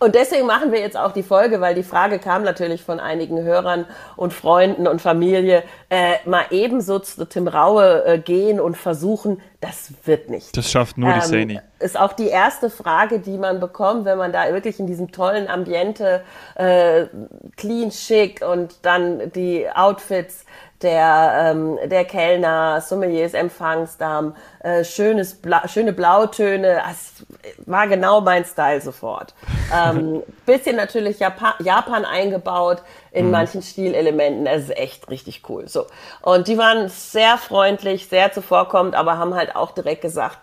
Und 0.00 0.14
deswegen 0.14 0.46
machen 0.46 0.70
wir 0.70 0.78
jetzt 0.78 0.96
auch 0.96 1.10
die 1.10 1.24
Folge, 1.24 1.60
weil 1.60 1.74
die 1.74 1.82
Frage 1.82 2.20
kam 2.20 2.44
natürlich 2.44 2.82
von 2.82 3.00
einigen 3.00 3.42
Hörern 3.42 3.84
und 4.14 4.32
Freunden 4.32 4.86
und 4.86 5.00
Familie, 5.02 5.64
äh, 5.90 6.14
mal 6.24 6.44
ebenso 6.50 7.00
zu 7.00 7.24
Tim 7.28 7.48
Raue 7.48 8.04
äh, 8.04 8.18
gehen 8.18 8.60
und 8.60 8.76
versuchen, 8.76 9.40
das 9.60 9.92
wird 10.04 10.30
nicht. 10.30 10.56
Das 10.56 10.70
schafft 10.70 10.98
nur 10.98 11.10
ähm, 11.10 11.20
die 11.20 11.26
Sani. 11.26 11.60
Ist 11.80 11.98
auch 11.98 12.12
die 12.12 12.28
erste 12.28 12.70
Frage, 12.70 13.18
die 13.18 13.38
man 13.38 13.58
bekommt, 13.58 14.04
wenn 14.04 14.18
man 14.18 14.32
da 14.32 14.52
wirklich 14.52 14.78
in 14.78 14.86
diesem 14.86 15.10
tollen 15.10 15.48
Ambiente, 15.48 16.22
äh, 16.54 16.77
clean, 17.56 17.90
schick 17.90 18.42
und 18.42 18.84
dann 18.84 19.32
die 19.32 19.68
Outfits 19.70 20.44
der, 20.82 21.50
ähm, 21.50 21.78
der 21.86 22.04
Kellner, 22.04 22.80
Sommeliers, 22.80 23.34
Empfangsdamen, 23.34 24.34
äh, 24.60 24.84
schönes 24.84 25.34
Bla 25.34 25.66
schöne 25.66 25.92
Blautöne. 25.92 26.80
Das 26.86 27.24
war 27.66 27.88
genau 27.88 28.20
mein 28.20 28.44
Style 28.44 28.80
sofort. 28.80 29.34
Ähm, 29.74 30.22
bisschen 30.46 30.76
natürlich 30.76 31.18
Japan, 31.18 31.54
Japan 31.58 32.04
eingebaut 32.04 32.82
in 33.10 33.26
mhm. 33.26 33.32
manchen 33.32 33.62
Stilelementen. 33.62 34.44
Das 34.44 34.64
ist 34.64 34.76
echt 34.76 35.10
richtig 35.10 35.42
cool. 35.48 35.68
So. 35.68 35.86
Und 36.22 36.46
die 36.46 36.58
waren 36.58 36.88
sehr 36.88 37.38
freundlich, 37.38 38.08
sehr 38.08 38.32
zuvorkommend, 38.32 38.94
aber 38.94 39.18
haben 39.18 39.34
halt 39.34 39.56
auch 39.56 39.72
direkt 39.72 40.02
gesagt, 40.02 40.38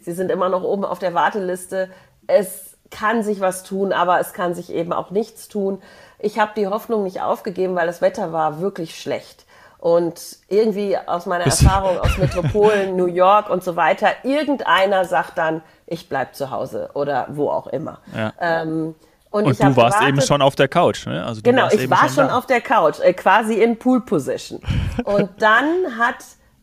sie 0.00 0.12
sind 0.12 0.30
immer 0.30 0.50
noch 0.50 0.62
oben 0.62 0.84
auf 0.84 0.98
der 0.98 1.14
Warteliste. 1.14 1.88
Es 2.26 2.69
kann 2.90 3.22
sich 3.22 3.40
was 3.40 3.62
tun, 3.62 3.92
aber 3.92 4.20
es 4.20 4.32
kann 4.32 4.54
sich 4.54 4.72
eben 4.72 4.92
auch 4.92 5.10
nichts 5.10 5.48
tun. 5.48 5.80
Ich 6.18 6.38
habe 6.38 6.52
die 6.56 6.66
Hoffnung 6.66 7.04
nicht 7.04 7.22
aufgegeben, 7.22 7.74
weil 7.76 7.86
das 7.86 8.00
Wetter 8.00 8.32
war 8.32 8.60
wirklich 8.60 9.00
schlecht. 9.00 9.46
Und 9.78 10.36
irgendwie 10.48 10.98
aus 10.98 11.24
meiner 11.24 11.46
Erfahrung 11.46 11.98
aus 12.00 12.18
Metropolen, 12.18 12.96
New 12.96 13.06
York 13.06 13.48
und 13.48 13.64
so 13.64 13.76
weiter, 13.76 14.08
irgendeiner 14.24 15.06
sagt 15.06 15.38
dann, 15.38 15.62
ich 15.86 16.08
bleib 16.08 16.34
zu 16.34 16.50
Hause 16.50 16.90
oder 16.92 17.28
wo 17.30 17.48
auch 17.48 17.66
immer. 17.68 17.98
Ja. 18.14 18.32
Ähm, 18.38 18.94
und, 19.30 19.44
und 19.46 19.58
du 19.58 19.76
warst 19.76 19.76
gewartet, 19.76 20.08
eben 20.08 20.20
schon 20.20 20.42
auf 20.42 20.56
der 20.56 20.68
Couch, 20.68 21.06
ne? 21.06 21.24
Also 21.24 21.40
genau, 21.40 21.68
ich 21.70 21.88
war 21.88 22.00
schon, 22.00 22.26
schon 22.26 22.30
auf 22.30 22.46
der 22.46 22.60
Couch, 22.60 22.98
äh, 23.00 23.12
quasi 23.12 23.62
in 23.62 23.78
Pool 23.78 24.00
Position. 24.00 24.60
Und 25.04 25.30
dann 25.38 25.96
hat 25.96 26.16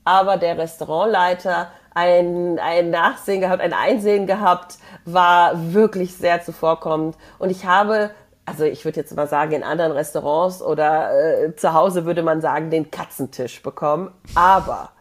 aber 0.03 0.35
der 0.35 0.57
Restaurantleiter 0.57 1.71
ein, 1.97 2.59
ein 2.59 2.91
Nachsehen 2.91 3.41
gehabt, 3.41 3.61
ein 3.61 3.73
Einsehen 3.73 4.27
gehabt, 4.27 4.77
war 5.05 5.73
wirklich 5.73 6.15
sehr 6.15 6.43
zuvorkommend. 6.43 7.15
Und 7.39 7.49
ich 7.49 7.65
habe 7.65 8.11
also 8.45 8.63
ich 8.63 8.85
würde 8.85 9.01
jetzt 9.01 9.13
mal 9.13 9.27
sagen, 9.27 9.51
in 9.51 9.63
anderen 9.63 9.91
Restaurants 9.91 10.61
oder 10.61 11.11
äh, 11.11 11.55
zu 11.57 11.73
Hause 11.73 12.05
würde 12.05 12.23
man 12.23 12.39
sagen, 12.39 12.69
den 12.69 12.89
Katzentisch 12.89 13.61
bekommen, 13.61 14.09
aber 14.35 14.91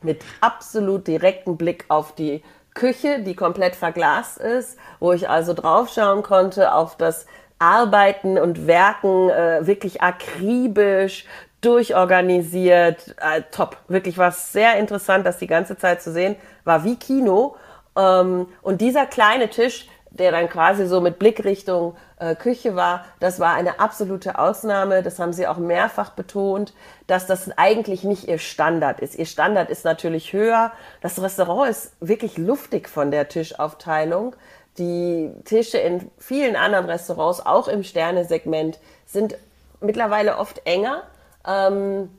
mit 0.00 0.24
absolut 0.40 1.06
direktem 1.06 1.58
Blick 1.58 1.84
auf 1.88 2.14
die 2.14 2.42
Küche, 2.72 3.20
die 3.20 3.36
komplett 3.36 3.76
verglast 3.76 4.38
ist, 4.38 4.78
wo 5.00 5.12
ich 5.12 5.28
also 5.28 5.52
draufschauen 5.52 6.22
konnte 6.22 6.72
auf 6.72 6.96
das 6.96 7.26
Arbeiten 7.58 8.38
und 8.38 8.66
Werken, 8.66 9.28
äh, 9.28 9.66
wirklich 9.66 10.02
akribisch, 10.02 11.26
durchorganisiert, 11.64 13.16
äh, 13.20 13.42
top. 13.50 13.76
Wirklich 13.88 14.18
war 14.18 14.32
sehr 14.32 14.76
interessant, 14.78 15.26
das 15.26 15.38
die 15.38 15.46
ganze 15.46 15.76
Zeit 15.76 16.02
zu 16.02 16.12
sehen, 16.12 16.36
war 16.64 16.84
wie 16.84 16.96
Kino. 16.96 17.56
Ähm, 17.96 18.46
und 18.62 18.80
dieser 18.80 19.06
kleine 19.06 19.48
Tisch 19.48 19.88
der 20.14 20.30
dann 20.30 20.48
quasi 20.48 20.86
so 20.86 21.00
mit 21.00 21.18
Blickrichtung 21.18 21.96
äh, 22.18 22.36
Küche 22.36 22.76
war. 22.76 23.04
Das 23.18 23.40
war 23.40 23.54
eine 23.54 23.80
absolute 23.80 24.38
Ausnahme. 24.38 25.02
Das 25.02 25.18
haben 25.18 25.32
sie 25.32 25.46
auch 25.46 25.56
mehrfach 25.56 26.10
betont, 26.10 26.72
dass 27.08 27.26
das 27.26 27.50
eigentlich 27.58 28.04
nicht 28.04 28.28
ihr 28.28 28.38
Standard 28.38 29.00
ist. 29.00 29.16
Ihr 29.16 29.26
Standard 29.26 29.70
ist 29.70 29.84
natürlich 29.84 30.32
höher. 30.32 30.72
Das 31.00 31.20
Restaurant 31.20 31.68
ist 31.68 31.92
wirklich 32.00 32.38
luftig 32.38 32.88
von 32.88 33.10
der 33.10 33.28
Tischaufteilung. 33.28 34.36
Die 34.78 35.32
Tische 35.44 35.78
in 35.78 36.10
vielen 36.18 36.56
anderen 36.56 36.86
Restaurants, 36.86 37.44
auch 37.44 37.68
im 37.68 37.82
Sternesegment, 37.82 38.78
sind 39.06 39.36
mittlerweile 39.80 40.38
oft 40.38 40.64
enger. 40.64 41.02
Ähm, 41.46 42.10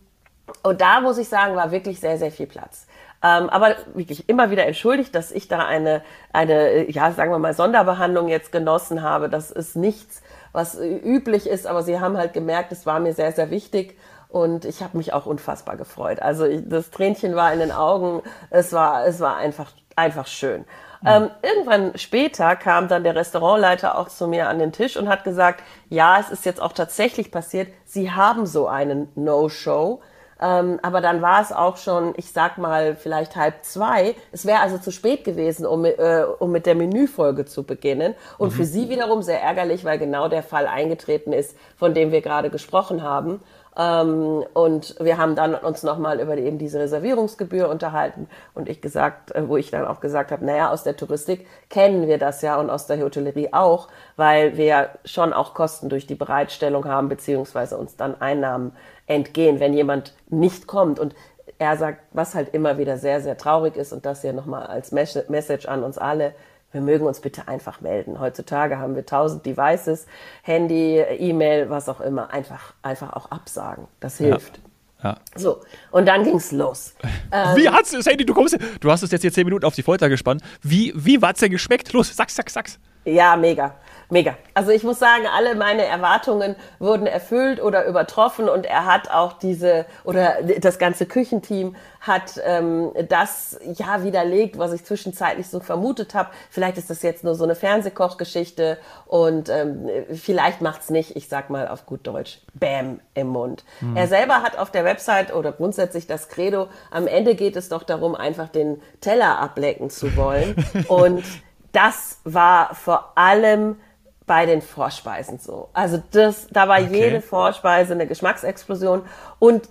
und 0.64 0.82
da 0.82 1.02
muss 1.02 1.18
ich 1.18 1.28
sagen, 1.28 1.56
war 1.56 1.72
wirklich 1.72 2.00
sehr, 2.00 2.18
sehr 2.18 2.32
viel 2.32 2.48
Platz. 2.48 2.88
Ähm, 3.24 3.50
aber 3.50 3.76
wirklich 3.94 4.30
immer 4.30 4.52
wieder 4.52 4.66
entschuldigt, 4.66 5.16
dass 5.16 5.32
ich 5.32 5.48
da 5.48 5.66
eine, 5.66 6.04
eine, 6.32 6.90
ja, 6.92 7.12
sagen 7.12 7.32
wir 7.32 7.40
mal, 7.40 7.54
Sonderbehandlung 7.54 8.28
jetzt 8.28 8.52
genossen 8.52 9.02
habe. 9.02 9.30
Das 9.30 9.50
ist 9.50 9.76
nichts, 9.76 10.22
was 10.52 10.78
üblich 10.80 11.48
ist, 11.48 11.66
aber 11.66 11.82
sie 11.82 12.00
haben 12.00 12.18
halt 12.18 12.34
gemerkt, 12.34 12.72
es 12.72 12.86
war 12.86 13.00
mir 13.00 13.14
sehr, 13.14 13.32
sehr 13.32 13.50
wichtig. 13.50 13.98
Und 14.30 14.66
ich 14.66 14.84
habe 14.84 14.98
mich 14.98 15.14
auch 15.14 15.26
unfassbar 15.26 15.78
gefreut. 15.78 16.22
Also 16.22 16.46
ich, 16.46 16.62
das 16.68 16.92
Tränchen 16.92 17.36
war 17.36 17.54
in 17.54 17.60
den 17.60 17.72
Augen. 17.72 18.22
Es 18.50 18.74
war, 18.74 19.06
es 19.06 19.20
war 19.20 19.38
einfach, 19.38 19.72
einfach 19.96 20.28
schön. 20.28 20.66
Mhm. 21.02 21.08
Ähm, 21.08 21.30
irgendwann 21.42 21.98
später 21.98 22.56
kam 22.56 22.88
dann 22.88 23.04
der 23.04 23.16
Restaurantleiter 23.16 23.98
auch 23.98 24.10
zu 24.10 24.28
mir 24.28 24.50
an 24.50 24.60
den 24.60 24.72
Tisch 24.72 24.98
und 24.98 25.10
hat 25.10 25.24
gesagt, 25.24 25.64
ja, 25.90 26.20
es 26.20 26.30
ist 26.30 26.46
jetzt 26.46 26.62
auch 26.62 26.74
tatsächlich 26.74 27.32
passiert. 27.32 27.70
Sie 27.86 28.12
haben 28.12 28.46
so 28.46 28.68
einen 28.68 29.10
No-Show. 29.16 30.02
Ähm, 30.42 30.80
aber 30.82 31.00
dann 31.00 31.22
war 31.22 31.42
es 31.42 31.54
auch 31.54 31.78
schon, 31.78 32.14
ich 32.18 32.32
sag 32.32 32.58
mal, 32.58 32.96
vielleicht 32.96 33.36
halb 33.36 33.64
zwei. 33.64 34.16
Es 34.34 34.46
wäre 34.46 34.60
also 34.60 34.78
zu 34.78 34.92
spät 34.92 35.24
gewesen, 35.24 35.66
um, 35.66 35.86
äh, 35.86 36.24
um 36.40 36.52
mit 36.52 36.66
der 36.66 36.76
Menüfolge 36.76 37.46
zu 37.46 37.64
beginnen. 37.64 38.16
Und 38.38 38.50
mhm. 38.52 38.56
für 38.56 38.66
sie 38.66 38.90
wiederum 38.90 39.22
sehr 39.22 39.42
ärgerlich, 39.42 39.86
weil 39.86 39.98
genau 39.98 40.28
der 40.28 40.44
Fall 40.44 40.68
eingetreten 40.68 41.32
ist, 41.32 41.58
von 41.78 41.94
dem 41.94 42.12
wir 42.12 42.22
gerade 42.22 42.50
gesprochen 42.50 43.02
haben. 43.02 43.42
Ähm, 43.78 44.44
und 44.54 44.96
wir 45.00 45.18
haben 45.18 45.36
dann 45.36 45.54
uns 45.54 45.84
nochmal 45.84 46.22
über 46.22 46.38
eben 46.38 46.58
diese 46.58 46.80
Reservierungsgebühr 46.80 47.68
unterhalten 47.70 48.28
und 48.54 48.70
ich 48.70 48.82
gesagt, 48.82 49.36
äh, 49.36 49.48
wo 49.50 49.58
ich 49.58 49.70
dann 49.70 49.86
auch 49.86 50.00
gesagt 50.00 50.32
habe, 50.32 50.46
naja, 50.46 50.72
aus 50.72 50.84
der 50.84 50.96
Touristik 50.96 51.46
kennen 51.70 52.08
wir 52.08 52.18
das 52.18 52.42
ja 52.42 52.58
und 52.58 52.70
aus 52.70 52.88
der 52.88 53.02
Hotellerie 53.02 53.50
auch, 53.52 53.90
weil 54.16 54.56
wir 54.56 54.90
schon 55.04 55.34
auch 55.34 55.54
Kosten 55.54 55.90
durch 55.90 56.08
die 56.08 56.16
Bereitstellung 56.16 56.86
haben, 56.86 57.10
beziehungsweise 57.10 57.78
uns 57.78 57.98
dann 57.98 58.20
Einnahmen 58.22 58.72
entgehen, 59.08 59.60
wenn 59.60 59.74
jemand 59.74 60.16
nicht 60.30 60.68
kommt. 60.68 61.00
Und 61.00 61.14
er 61.58 61.76
sagt, 61.78 62.00
was 62.12 62.34
halt 62.34 62.54
immer 62.54 62.78
wieder 62.78 62.98
sehr, 62.98 63.22
sehr 63.22 63.38
traurig 63.38 63.76
ist 63.76 63.92
und 63.94 64.06
das 64.06 64.22
hier 64.22 64.34
nochmal 64.34 64.68
als 64.68 64.92
Message 64.92 65.68
an 65.68 65.84
uns 65.84 65.98
alle, 65.98 66.34
wir 66.76 66.82
mögen 66.82 67.06
uns 67.06 67.22
bitte 67.22 67.48
einfach 67.48 67.80
melden. 67.80 68.20
Heutzutage 68.20 68.78
haben 68.78 68.96
wir 68.96 69.06
tausend 69.06 69.46
Devices, 69.46 70.08
Handy, 70.44 70.98
E-Mail, 71.00 71.70
was 71.70 71.88
auch 71.88 72.02
immer. 72.02 72.34
Einfach, 72.34 72.74
einfach 72.82 73.14
auch 73.14 73.32
absagen. 73.32 73.88
Das 74.02 74.18
hilft. 74.18 74.58
Ja. 74.58 74.62
Ja. 75.04 75.18
So, 75.36 75.62
und 75.92 76.06
dann 76.06 76.24
ging's 76.24 76.52
los. 76.52 76.96
Wie 77.56 77.66
ähm, 77.66 77.74
hat's 77.74 77.92
das 77.92 78.06
Handy? 78.08 78.26
Du 78.26 78.34
kommst, 78.34 78.58
du 78.80 78.92
hast 78.92 79.04
es 79.04 79.12
jetzt 79.12 79.22
hier 79.22 79.32
zehn 79.32 79.46
Minuten 79.46 79.64
auf 79.64 79.76
die 79.76 79.84
Folter 79.84 80.10
gespannt. 80.10 80.42
Wie, 80.64 80.92
wie 80.96 81.18
hat's 81.20 81.40
denn 81.40 81.52
geschmeckt? 81.52 81.94
Los, 81.94 82.14
sag's, 82.14 82.36
sag's, 82.36 82.54
sag's. 82.54 82.80
Ja, 83.06 83.38
mega 83.38 83.76
mega. 84.10 84.36
Also 84.54 84.72
ich 84.72 84.84
muss 84.84 85.00
sagen, 85.00 85.26
alle 85.28 85.56
meine 85.56 85.86
Erwartungen 85.86 86.56
wurden 86.80 87.08
erfüllt 87.08 87.62
oder 87.62 87.86
übertroffen 87.86 88.50
und 88.50 88.66
er 88.66 88.86
hat 88.86 89.10
auch 89.10 89.34
diese 89.34 89.86
oder 90.04 90.38
das 90.60 90.80
ganze 90.80 91.06
Küchenteam 91.06 91.76
hat 92.02 92.40
ähm, 92.46 92.92
das 93.10 93.60
ja 93.64 94.04
widerlegt, 94.04 94.60
was 94.60 94.74
ich 94.74 94.86
zwischenzeitlich 94.86 95.48
so 95.48 95.60
vermutet 95.60 96.14
habe. 96.14 96.30
Vielleicht 96.52 96.78
ist 96.78 96.90
das 96.90 97.02
jetzt 97.02 97.24
nur 97.24 97.34
so 97.34 97.44
eine 97.44 97.56
Fernsehkochgeschichte 97.56 98.78
und 99.08 99.50
ähm, 99.50 99.90
vielleicht 100.14 100.62
macht's 100.62 100.90
nicht, 100.90 101.16
ich 101.16 101.28
sag 101.28 101.50
mal 101.50 101.68
auf 101.68 101.86
gut 101.86 102.06
Deutsch, 102.06 102.42
Bam 102.54 103.00
im 103.16 103.28
Mund. 103.28 103.64
Mhm. 103.82 103.98
Er 103.98 104.08
selber 104.08 104.44
hat 104.44 104.58
auf 104.58 104.70
der 104.70 104.86
Website 104.86 105.34
oder 105.34 105.52
grundsätzlich 105.52 106.06
das 106.06 106.30
Credo, 106.30 106.68
am 106.92 107.08
Ende 107.08 107.34
geht 107.34 107.56
es 107.56 107.70
doch 107.70 107.84
darum, 107.84 108.14
einfach 108.14 108.50
den 108.50 108.82
Teller 109.02 109.40
ablecken 109.40 109.90
zu 109.90 110.16
wollen. 110.16 110.56
und 110.88 111.24
das 111.72 112.20
war 112.24 112.74
vor 112.76 113.14
allem 113.16 113.78
bei 114.26 114.46
den 114.46 114.62
Vorspeisen 114.62 115.40
so. 115.40 115.70
Also 115.74 116.02
das, 116.12 116.48
da 116.50 116.68
war 116.68 116.82
okay. 116.82 117.06
jede 117.06 117.22
Vorspeise 117.22 117.94
eine 117.94 118.08
Geschmacksexplosion 118.08 119.04
und 119.40 119.68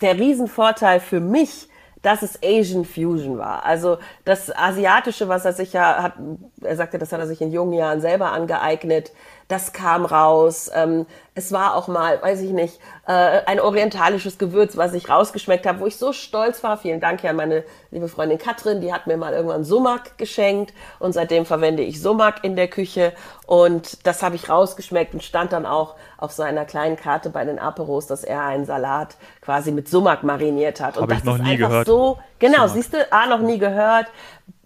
der 0.00 0.18
Riesenvorteil 0.18 1.00
für 1.00 1.20
mich, 1.20 1.68
dass 2.02 2.22
es 2.22 2.38
Asian 2.42 2.86
Fusion 2.86 3.36
war. 3.36 3.64
Also 3.66 3.98
das 4.24 4.54
Asiatische, 4.56 5.28
was 5.28 5.44
er 5.44 5.52
sich 5.52 5.74
ja 5.74 6.02
hat, 6.02 6.14
er 6.62 6.76
sagte, 6.76 6.98
das 6.98 7.12
hat 7.12 7.20
er 7.20 7.26
sich 7.26 7.42
in 7.42 7.52
jungen 7.52 7.74
Jahren 7.74 8.00
selber 8.00 8.32
angeeignet 8.32 9.12
das 9.50 9.72
kam 9.72 10.04
raus. 10.04 10.70
Ähm, 10.74 11.06
es 11.34 11.52
war 11.52 11.74
auch 11.74 11.88
mal, 11.88 12.20
weiß 12.22 12.40
ich 12.42 12.50
nicht, 12.50 12.78
äh, 13.06 13.12
ein 13.46 13.60
orientalisches 13.60 14.38
Gewürz, 14.38 14.76
was 14.76 14.92
ich 14.94 15.08
rausgeschmeckt 15.08 15.66
habe, 15.66 15.80
wo 15.80 15.86
ich 15.86 15.96
so 15.96 16.12
stolz 16.12 16.62
war. 16.62 16.76
Vielen 16.76 17.00
Dank 17.00 17.22
ja 17.22 17.32
meine 17.32 17.64
liebe 17.90 18.08
Freundin 18.08 18.38
Katrin, 18.38 18.80
die 18.80 18.92
hat 18.92 19.06
mir 19.06 19.16
mal 19.16 19.32
irgendwann 19.32 19.64
Sumak 19.64 20.18
geschenkt 20.18 20.72
und 20.98 21.12
seitdem 21.12 21.46
verwende 21.46 21.82
ich 21.82 22.00
Sumak 22.00 22.44
in 22.44 22.56
der 22.56 22.68
Küche 22.68 23.12
und 23.46 24.06
das 24.06 24.22
habe 24.22 24.36
ich 24.36 24.48
rausgeschmeckt 24.48 25.14
und 25.14 25.22
stand 25.22 25.52
dann 25.52 25.66
auch 25.66 25.96
auf 26.18 26.32
seiner 26.32 26.64
kleinen 26.64 26.96
Karte 26.96 27.30
bei 27.30 27.44
den 27.44 27.58
Aperos, 27.58 28.06
dass 28.06 28.22
er 28.22 28.42
einen 28.42 28.66
Salat 28.66 29.16
quasi 29.40 29.72
mit 29.72 29.88
Sumak 29.88 30.22
mariniert 30.22 30.80
hat. 30.80 31.00
Habe 31.00 31.14
ich 31.14 31.24
noch 31.24 31.38
nie 31.38 31.56
gehört. 31.56 31.86
So, 31.86 32.18
genau, 32.38 32.58
Sumak. 32.58 32.70
siehst 32.74 32.92
du, 32.92 33.12
A, 33.12 33.26
noch 33.26 33.40
nie 33.40 33.58
gehört 33.58 34.06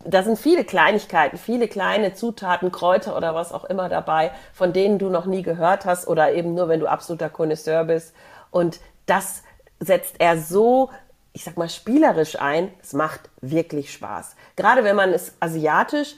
da 0.06 0.22
sind 0.22 0.38
viele 0.38 0.64
Kleinigkeiten, 0.64 1.38
viele 1.38 1.68
kleine 1.68 2.14
Zutaten, 2.14 2.70
Kräuter 2.70 3.16
oder 3.16 3.34
was 3.34 3.52
auch 3.52 3.64
immer 3.64 3.88
dabei, 3.88 4.32
von 4.52 4.72
denen 4.72 4.98
du 4.98 5.08
noch 5.08 5.26
nie 5.26 5.42
gehört 5.42 5.84
hast 5.86 6.06
oder 6.08 6.32
eben 6.32 6.54
nur, 6.54 6.68
wenn 6.68 6.80
du 6.80 6.86
absoluter 6.86 7.30
Connoisseur 7.30 7.84
bist. 7.84 8.14
Und 8.50 8.80
das 9.06 9.42
setzt 9.80 10.16
er 10.18 10.38
so, 10.38 10.90
ich 11.32 11.44
sag 11.44 11.56
mal, 11.56 11.68
spielerisch 11.68 12.40
ein. 12.40 12.72
Es 12.82 12.92
macht 12.92 13.28
wirklich 13.40 13.92
Spaß. 13.92 14.36
Gerade 14.56 14.84
wenn 14.84 14.96
man 14.96 15.12
es 15.12 15.34
asiatisch 15.40 16.14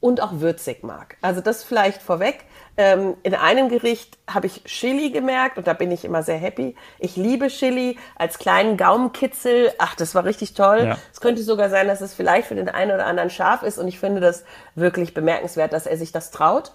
und 0.00 0.22
auch 0.22 0.40
würzig 0.40 0.82
mag. 0.82 1.16
Also 1.20 1.40
das 1.40 1.62
vielleicht 1.62 2.02
vorweg. 2.02 2.44
Ähm, 2.76 3.16
in 3.22 3.34
einem 3.34 3.68
Gericht 3.68 4.16
habe 4.28 4.46
ich 4.46 4.64
Chili 4.64 5.10
gemerkt 5.10 5.58
und 5.58 5.66
da 5.66 5.74
bin 5.74 5.90
ich 5.90 6.04
immer 6.04 6.22
sehr 6.22 6.38
happy. 6.38 6.74
Ich 6.98 7.16
liebe 7.16 7.48
Chili 7.48 7.98
als 8.16 8.38
kleinen 8.38 8.78
Gaumenkitzel. 8.78 9.72
Ach, 9.78 9.94
das 9.94 10.14
war 10.14 10.24
richtig 10.24 10.54
toll. 10.54 10.84
Ja. 10.84 10.96
Es 11.12 11.20
könnte 11.20 11.42
sogar 11.42 11.68
sein, 11.68 11.86
dass 11.86 12.00
es 12.00 12.14
vielleicht 12.14 12.48
für 12.48 12.54
den 12.54 12.70
einen 12.70 12.92
oder 12.92 13.06
anderen 13.06 13.28
scharf 13.28 13.62
ist 13.62 13.78
und 13.78 13.88
ich 13.88 14.00
finde 14.00 14.20
das 14.22 14.44
wirklich 14.74 15.12
bemerkenswert, 15.12 15.72
dass 15.74 15.86
er 15.86 15.98
sich 15.98 16.12
das 16.12 16.30
traut. 16.30 16.72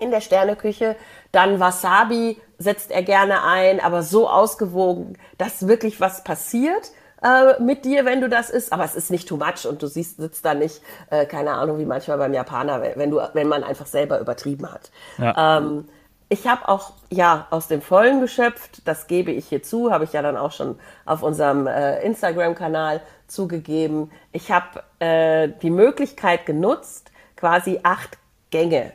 In 0.00 0.10
der 0.10 0.20
Sterneküche. 0.20 0.96
Dann 1.32 1.58
Wasabi 1.60 2.40
setzt 2.58 2.90
er 2.90 3.02
gerne 3.02 3.42
ein, 3.42 3.80
aber 3.80 4.02
so 4.02 4.28
ausgewogen, 4.28 5.18
dass 5.38 5.66
wirklich 5.66 6.00
was 6.00 6.24
passiert 6.24 6.92
äh, 7.22 7.60
mit 7.62 7.84
dir, 7.84 8.04
wenn 8.04 8.20
du 8.20 8.28
das 8.28 8.50
isst, 8.50 8.72
aber 8.72 8.84
es 8.84 8.94
ist 8.94 9.10
nicht 9.10 9.28
too 9.28 9.36
much 9.36 9.66
und 9.68 9.82
du 9.82 9.86
siehst, 9.86 10.18
sitzt 10.18 10.44
da 10.44 10.54
nicht, 10.54 10.80
äh, 11.10 11.26
keine 11.26 11.52
Ahnung, 11.52 11.78
wie 11.78 11.84
manchmal 11.84 12.18
beim 12.18 12.32
Japaner, 12.32 12.82
wenn 12.94 13.10
du, 13.10 13.20
wenn 13.32 13.48
man 13.48 13.64
einfach 13.64 13.86
selber 13.86 14.20
übertrieben 14.20 14.70
hat. 14.70 14.90
Ja. 15.18 15.58
Ähm, 15.58 15.88
ich 16.28 16.46
habe 16.46 16.68
auch 16.68 16.92
ja 17.10 17.46
aus 17.50 17.68
dem 17.68 17.80
Vollen 17.80 18.20
geschöpft, 18.20 18.82
das 18.84 19.06
gebe 19.06 19.32
ich 19.32 19.48
hier 19.48 19.62
zu, 19.62 19.90
habe 19.90 20.04
ich 20.04 20.12
ja 20.12 20.20
dann 20.20 20.36
auch 20.36 20.52
schon 20.52 20.78
auf 21.06 21.22
unserem 21.22 21.66
äh, 21.66 22.02
Instagram-Kanal 22.02 23.00
zugegeben. 23.26 24.10
Ich 24.32 24.52
habe 24.52 24.82
äh, 24.98 25.48
die 25.62 25.70
Möglichkeit 25.70 26.44
genutzt, 26.44 27.10
quasi 27.36 27.80
acht 27.82 28.18
Gänge 28.50 28.92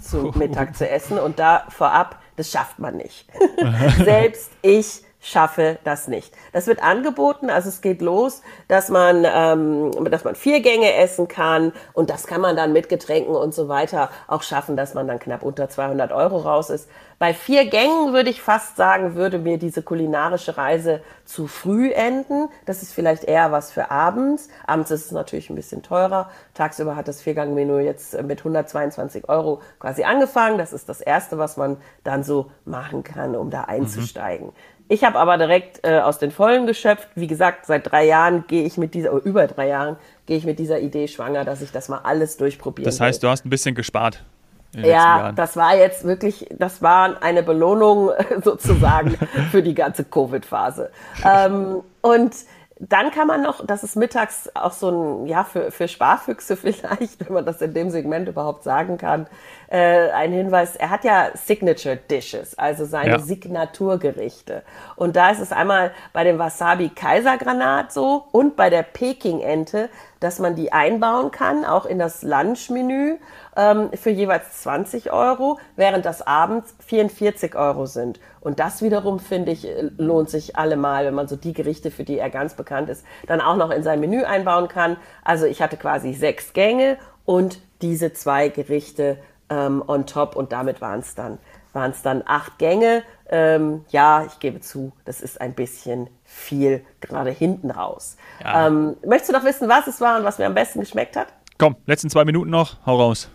zum 0.00 0.30
Mittag 0.38 0.76
zu 0.76 0.88
essen 0.88 1.18
und 1.18 1.38
da 1.38 1.64
vorab, 1.68 2.20
das 2.36 2.50
schafft 2.50 2.78
man 2.78 2.96
nicht. 2.96 3.26
Selbst 4.04 4.52
ich 4.62 5.02
schaffe 5.20 5.78
das 5.84 6.08
nicht. 6.08 6.32
Das 6.52 6.66
wird 6.66 6.82
angeboten, 6.82 7.50
also 7.50 7.68
es 7.68 7.80
geht 7.80 8.02
los, 8.02 8.42
dass 8.68 8.88
man, 8.88 9.26
ähm, 9.26 10.04
dass 10.10 10.24
man 10.24 10.34
vier 10.34 10.60
Gänge 10.60 10.94
essen 10.94 11.26
kann 11.26 11.72
und 11.92 12.10
das 12.10 12.26
kann 12.26 12.40
man 12.40 12.56
dann 12.56 12.72
mit 12.72 12.88
Getränken 12.88 13.34
und 13.34 13.52
so 13.52 13.68
weiter 13.68 14.10
auch 14.28 14.42
schaffen, 14.42 14.76
dass 14.76 14.94
man 14.94 15.08
dann 15.08 15.18
knapp 15.18 15.42
unter 15.42 15.68
200 15.68 16.12
Euro 16.12 16.38
raus 16.38 16.70
ist. 16.70 16.88
Bei 17.18 17.34
vier 17.34 17.66
Gängen 17.68 18.12
würde 18.12 18.30
ich 18.30 18.40
fast 18.40 18.76
sagen, 18.76 19.16
würde 19.16 19.40
mir 19.40 19.58
diese 19.58 19.82
kulinarische 19.82 20.56
Reise 20.56 21.00
zu 21.24 21.48
früh 21.48 21.90
enden. 21.90 22.48
Das 22.64 22.82
ist 22.82 22.92
vielleicht 22.92 23.24
eher 23.24 23.50
was 23.50 23.72
für 23.72 23.90
abends. 23.90 24.48
Abends 24.68 24.92
ist 24.92 25.06
es 25.06 25.10
natürlich 25.10 25.50
ein 25.50 25.56
bisschen 25.56 25.82
teurer. 25.82 26.30
Tagsüber 26.54 26.94
hat 26.94 27.08
das 27.08 27.20
Viergang-Menü 27.20 27.80
jetzt 27.80 28.22
mit 28.22 28.38
122 28.38 29.28
Euro 29.28 29.60
quasi 29.80 30.04
angefangen. 30.04 30.58
Das 30.58 30.72
ist 30.72 30.88
das 30.88 31.00
Erste, 31.00 31.38
was 31.38 31.56
man 31.56 31.78
dann 32.04 32.22
so 32.22 32.52
machen 32.64 33.02
kann, 33.02 33.34
um 33.34 33.50
da 33.50 33.62
einzusteigen. 33.62 34.46
Mhm. 34.46 34.77
Ich 34.88 35.04
habe 35.04 35.18
aber 35.18 35.36
direkt 35.36 35.86
äh, 35.86 35.98
aus 36.00 36.18
den 36.18 36.30
Vollen 36.30 36.66
geschöpft. 36.66 37.08
Wie 37.14 37.26
gesagt, 37.26 37.66
seit 37.66 37.90
drei 37.90 38.06
Jahren 38.06 38.44
gehe 38.46 38.64
ich 38.64 38.78
mit 38.78 38.94
dieser, 38.94 39.12
oder 39.12 39.24
über 39.24 39.46
drei 39.46 39.68
Jahren 39.68 39.96
gehe 40.26 40.36
ich 40.38 40.44
mit 40.44 40.58
dieser 40.58 40.80
Idee 40.80 41.08
schwanger, 41.08 41.44
dass 41.44 41.60
ich 41.60 41.72
das 41.72 41.88
mal 41.88 42.00
alles 42.04 42.36
durchprobiere. 42.38 42.86
Das 42.86 43.00
heißt, 43.00 43.22
will. 43.22 43.28
du 43.28 43.30
hast 43.30 43.44
ein 43.44 43.50
bisschen 43.50 43.74
gespart. 43.74 44.24
Ja, 44.74 45.32
das 45.32 45.56
war 45.56 45.76
jetzt 45.76 46.04
wirklich, 46.04 46.46
das 46.50 46.82
war 46.82 47.22
eine 47.22 47.42
Belohnung 47.42 48.10
sozusagen 48.44 49.16
für 49.50 49.62
die 49.62 49.74
ganze 49.74 50.04
Covid-Phase. 50.04 50.90
ähm, 51.24 51.82
und 52.02 52.32
dann 52.80 53.10
kann 53.10 53.26
man 53.26 53.42
noch, 53.42 53.64
das 53.66 53.82
ist 53.82 53.96
mittags 53.96 54.50
auch 54.54 54.72
so 54.72 54.90
ein, 54.90 55.26
ja, 55.26 55.44
für, 55.44 55.70
für 55.70 55.88
Sparfüchse 55.88 56.56
vielleicht, 56.58 57.26
wenn 57.26 57.32
man 57.32 57.44
das 57.44 57.60
in 57.60 57.74
dem 57.74 57.90
Segment 57.90 58.28
überhaupt 58.28 58.62
sagen 58.62 58.98
kann, 58.98 59.26
äh, 59.68 60.10
ein 60.10 60.32
Hinweis. 60.32 60.76
Er 60.76 60.90
hat 60.90 61.04
ja 61.04 61.30
Signature 61.34 61.96
Dishes, 61.96 62.56
also 62.56 62.84
seine 62.84 63.10
ja. 63.10 63.18
Signaturgerichte. 63.18 64.62
Und 64.96 65.16
da 65.16 65.30
ist 65.30 65.40
es 65.40 65.52
einmal 65.52 65.92
bei 66.12 66.24
dem 66.24 66.38
Wasabi 66.38 66.90
Kaisergranat 66.90 67.92
so 67.92 68.24
und 68.32 68.56
bei 68.56 68.70
der 68.70 68.82
Peking-Ente, 68.82 69.90
dass 70.20 70.38
man 70.38 70.54
die 70.54 70.72
einbauen 70.72 71.30
kann, 71.30 71.64
auch 71.64 71.86
in 71.86 71.98
das 71.98 72.22
Lunchmenü 72.22 73.16
ähm, 73.56 73.90
für 73.94 74.10
jeweils 74.10 74.62
20 74.62 75.12
Euro, 75.12 75.58
während 75.76 76.04
das 76.04 76.26
abends 76.26 76.74
44 76.86 77.54
Euro 77.54 77.86
sind. 77.86 78.20
Und 78.40 78.60
das 78.60 78.82
wiederum, 78.82 79.20
finde 79.20 79.52
ich, 79.52 79.66
lohnt 79.96 80.30
sich 80.30 80.56
allemal, 80.56 81.06
wenn 81.06 81.14
man 81.14 81.28
so 81.28 81.36
die 81.36 81.52
Gerichte, 81.52 81.90
für 81.90 82.04
die 82.04 82.18
er 82.18 82.30
ganz 82.30 82.54
bekannt 82.54 82.88
ist, 82.88 83.04
dann 83.26 83.40
auch 83.40 83.56
noch 83.56 83.70
in 83.70 83.82
sein 83.82 84.00
Menü 84.00 84.22
einbauen 84.24 84.68
kann. 84.68 84.96
Also 85.24 85.46
ich 85.46 85.62
hatte 85.62 85.76
quasi 85.76 86.12
sechs 86.14 86.52
Gänge 86.52 86.98
und 87.24 87.60
diese 87.82 88.12
zwei 88.12 88.48
Gerichte 88.48 89.18
ähm, 89.50 89.82
on 89.86 90.06
top 90.06 90.36
und 90.36 90.52
damit 90.52 90.80
waren 90.80 91.00
es 91.00 91.14
dann, 91.14 91.38
waren 91.72 91.90
es 91.90 92.02
dann 92.02 92.22
acht 92.26 92.58
Gänge. 92.58 93.02
Ähm, 93.30 93.84
ja, 93.90 94.24
ich 94.24 94.38
gebe 94.38 94.60
zu, 94.60 94.92
das 95.04 95.20
ist 95.20 95.40
ein 95.40 95.54
bisschen 95.54 96.08
viel, 96.24 96.84
gerade 97.00 97.30
hinten 97.30 97.70
raus. 97.70 98.16
Ja. 98.42 98.66
Ähm, 98.66 98.96
möchtest 99.04 99.30
du 99.30 99.32
noch 99.34 99.44
wissen, 99.44 99.68
was 99.68 99.86
es 99.86 100.00
war 100.00 100.18
und 100.18 100.24
was 100.24 100.38
mir 100.38 100.46
am 100.46 100.54
besten 100.54 100.80
geschmeckt 100.80 101.16
hat? 101.16 101.28
Komm, 101.58 101.76
letzten 101.86 102.08
zwei 102.08 102.24
Minuten 102.24 102.50
noch, 102.50 102.76
hau 102.86 102.96
raus. 102.96 103.28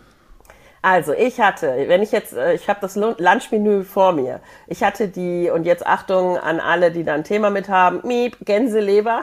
Also 0.84 1.14
ich 1.14 1.40
hatte, 1.40 1.86
wenn 1.88 2.02
ich 2.02 2.12
jetzt, 2.12 2.34
äh, 2.34 2.52
ich 2.52 2.68
habe 2.68 2.78
das 2.82 2.94
Lunchmenü 2.94 3.84
vor 3.84 4.12
mir. 4.12 4.40
Ich 4.66 4.84
hatte 4.84 5.08
die, 5.08 5.48
und 5.48 5.64
jetzt 5.64 5.86
Achtung 5.86 6.36
an 6.36 6.60
alle, 6.60 6.90
die 6.90 7.04
da 7.04 7.14
ein 7.14 7.24
Thema 7.24 7.48
mit 7.48 7.70
haben, 7.70 8.06
Miep, 8.06 8.36
Gänseleber 8.44 9.22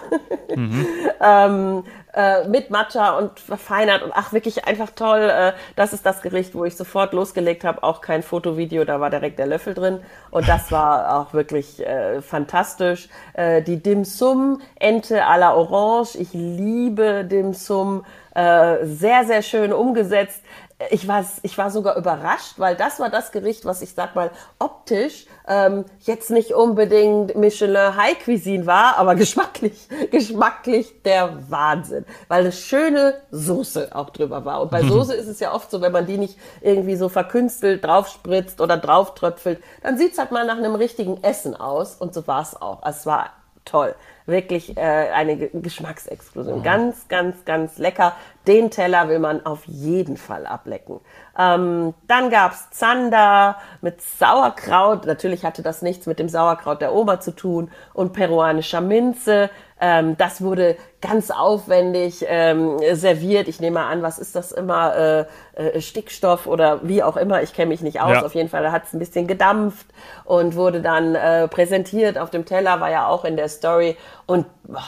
mhm. 0.56 0.88
ähm, 1.22 1.84
äh, 2.15 2.48
mit 2.48 2.72
Matcha 2.72 3.15
und 3.15 3.39
verfeinert 3.39 4.01
und 4.01 4.12
ach, 4.15 4.34
wirklich 4.34 4.65
einfach 4.65 4.89
toll. 4.96 5.22
Äh, 5.22 5.53
das 5.75 5.94
ist 5.94 6.03
das 6.03 6.24
Gericht, 6.24 6.56
wo 6.56 6.65
ich 6.65 6.75
sofort 6.75 7.13
losgelegt 7.13 7.63
habe. 7.63 7.84
Auch 7.84 8.01
kein 8.01 8.24
Fotovideo, 8.24 8.84
da 8.84 9.00
war 9.00 9.12
direkt 9.12 9.38
der 9.38 9.46
Löffel 9.46 9.75
drin. 9.75 10.00
Und 10.32 10.50
das 10.50 10.72
war 10.72 11.15
auch 11.15 11.34
wirklich 11.36 11.86
äh, 11.86 12.24
fantastisch. 12.24 13.08
Äh, 13.34 13.62
die 13.62 13.84
Dim 13.84 14.03
Sum, 14.03 14.63
Ente 14.80 15.24
à 15.27 15.38
la 15.38 15.53
Orange. 15.53 16.18
Ich 16.18 16.34
liebe 16.34 17.24
Dim 17.24 17.53
Sum. 17.53 18.03
Äh, 18.34 18.86
sehr, 18.86 19.25
sehr 19.25 19.41
schön 19.41 19.74
umgesetzt 19.74 20.41
ich 20.90 21.08
war, 21.08 21.26
ich 21.44 21.58
war 21.58 21.72
sogar 21.72 21.96
überrascht, 21.98 22.56
weil 22.58 22.76
das 22.76 23.00
war 23.00 23.10
das 23.10 23.32
Gericht, 23.32 23.66
was 23.66 23.82
ich 23.82 23.94
sag 23.94 24.16
mal 24.16 24.32
optisch 24.60 25.26
ähm, 25.48 25.86
jetzt 26.02 26.30
nicht 26.32 26.54
unbedingt 26.54 27.36
Michelin 27.36 27.96
High 27.96 28.24
Cuisine 28.24 28.66
war, 28.66 28.98
aber 28.98 29.16
geschmacklich, 29.22 29.88
geschmacklich 30.10 31.02
der 31.04 31.50
Wahnsinn, 31.50 32.06
weil 32.28 32.42
eine 32.42 32.52
schöne 32.52 33.16
Soße 33.32 33.90
auch 33.94 34.10
drüber 34.10 34.46
war. 34.46 34.62
Und 34.62 34.72
bei. 34.72 34.82
Soße 34.92 35.14
ist 35.14 35.28
es 35.28 35.40
ja 35.40 35.54
oft 35.54 35.72
so, 35.72 35.80
wenn 35.82 35.92
man 35.92 36.06
die 36.06 36.18
nicht 36.18 36.38
irgendwie 36.60 36.96
so 36.96 37.08
verkünstelt 37.08 37.86
draufspritzt 37.86 38.60
oder 38.60 38.78
drauftröpfelt, 38.78 39.64
dann 39.84 39.98
sieht's 39.98 40.18
halt 40.18 40.32
mal 40.32 40.46
nach 40.46 40.58
einem 40.58 40.76
richtigen 40.76 41.24
Essen 41.24 41.56
aus. 41.56 41.96
Und 41.96 42.14
so 42.14 42.28
war 42.28 42.42
es 42.42 42.60
auch. 42.60 42.82
Es 42.86 43.06
war 43.06 43.30
toll. 43.64 43.96
Wirklich 44.25 44.78
äh, 44.78 44.82
eine 44.82 45.36
Geschmacksexplosion. 45.38 46.60
Mhm. 46.60 46.63
Ganz, 46.63 47.08
ganz, 47.08 47.46
ganz 47.46 47.78
lecker. 47.78 48.16
Den 48.48 48.72
Teller 48.72 49.10
will 49.10 49.20
man 49.20 49.46
auf 49.46 49.66
jeden 49.66 50.18
Fall 50.18 50.46
ablecken. 50.46 51.00
Ähm, 51.41 51.93
dann 52.07 52.29
gab's 52.29 52.69
Zander 52.71 53.57
mit 53.81 54.01
Sauerkraut. 54.01 55.05
Natürlich 55.05 55.43
hatte 55.43 55.62
das 55.62 55.81
nichts 55.81 56.05
mit 56.05 56.19
dem 56.19 56.29
Sauerkraut 56.29 56.81
der 56.81 56.93
Oma 56.93 57.19
zu 57.19 57.31
tun. 57.31 57.71
Und 57.93 58.13
peruanischer 58.13 58.81
Minze. 58.81 59.50
Ähm, 59.79 60.15
das 60.17 60.41
wurde 60.41 60.77
ganz 61.01 61.31
aufwendig 61.31 62.24
ähm, 62.27 62.77
serviert. 62.93 63.48
Ich 63.48 63.60
nehme 63.60 63.81
an, 63.81 64.03
was 64.03 64.19
ist 64.19 64.36
das 64.36 64.51
immer? 64.51 64.95
Äh, 64.95 65.25
äh, 65.55 65.81
Stickstoff 65.81 66.45
oder 66.45 66.88
wie 66.88 67.01
auch 67.01 67.17
immer. 67.17 67.41
Ich 67.41 67.53
kenne 67.53 67.69
mich 67.69 67.81
nicht 67.81 68.01
aus. 68.01 68.17
Ja. 68.17 68.25
Auf 68.25 68.36
jeden 68.36 68.50
Fall 68.50 68.71
hat 68.71 68.86
es 68.86 68.93
ein 68.93 69.00
bisschen 69.00 69.25
gedampft 69.25 69.88
und 70.25 70.55
wurde 70.55 70.81
dann 70.81 71.15
äh, 71.15 71.48
präsentiert 71.48 72.19
auf 72.19 72.29
dem 72.29 72.45
Teller, 72.45 72.79
war 72.79 72.91
ja 72.91 73.07
auch 73.07 73.25
in 73.25 73.38
der 73.38 73.50
Story. 73.50 73.98
Und 74.27 74.45
boah, 74.63 74.83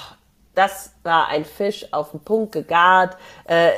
das 0.53 0.93
war 1.01 1.27
ein 1.29 1.45
Fisch 1.45 1.87
auf 1.91 2.11
den 2.11 2.19
Punkt 2.19 2.51
gegart. 2.51 3.17
Äh, 3.45 3.71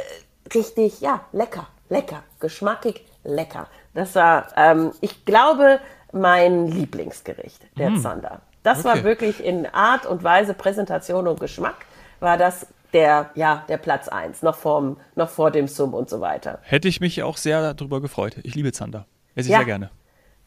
richtig, 0.53 0.99
ja, 0.99 1.21
lecker, 1.31 1.67
lecker, 1.89 2.23
geschmackig, 2.39 3.05
lecker. 3.23 3.67
Das 3.93 4.15
war, 4.15 4.47
ähm, 4.55 4.91
ich 5.01 5.25
glaube, 5.25 5.79
mein 6.11 6.67
Lieblingsgericht, 6.67 7.61
der 7.77 7.91
mm. 7.91 8.01
Zander. 8.01 8.41
Das 8.63 8.79
okay. 8.79 8.87
war 8.87 9.03
wirklich 9.03 9.43
in 9.43 9.65
Art 9.67 10.05
und 10.05 10.23
Weise, 10.23 10.53
Präsentation 10.53 11.27
und 11.27 11.39
Geschmack, 11.39 11.85
war 12.19 12.37
das 12.37 12.67
der, 12.93 13.29
ja, 13.35 13.65
der 13.67 13.77
Platz 13.77 14.07
eins 14.07 14.41
noch, 14.41 14.55
vorm, 14.55 14.97
noch 15.15 15.29
vor 15.29 15.51
dem 15.51 15.67
Sum 15.67 15.93
und 15.93 16.09
so 16.09 16.21
weiter. 16.21 16.59
Hätte 16.61 16.87
ich 16.87 17.01
mich 17.01 17.21
auch 17.23 17.37
sehr 17.37 17.73
darüber 17.73 18.01
gefreut. 18.01 18.37
Ich 18.43 18.55
liebe 18.55 18.71
Zander. 18.71 19.05
Esse 19.35 19.49
ich 19.49 19.51
ja. 19.51 19.59
sehr 19.59 19.65
gerne. 19.65 19.91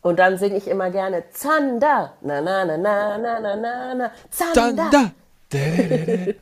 Und 0.01 0.19
dann 0.19 0.39
singe 0.39 0.57
ich 0.57 0.67
immer 0.67 0.91
gerne 0.91 1.25
Zander. 1.31 2.15
Na, 2.23 2.41
na, 2.41 2.65
na, 2.65 2.77
na, 2.79 3.19
na, 3.19 3.41
na, 3.41 3.57
na, 3.57 3.95
na. 3.95 4.11
Zander. 4.31 4.77
Zander. 4.77 5.11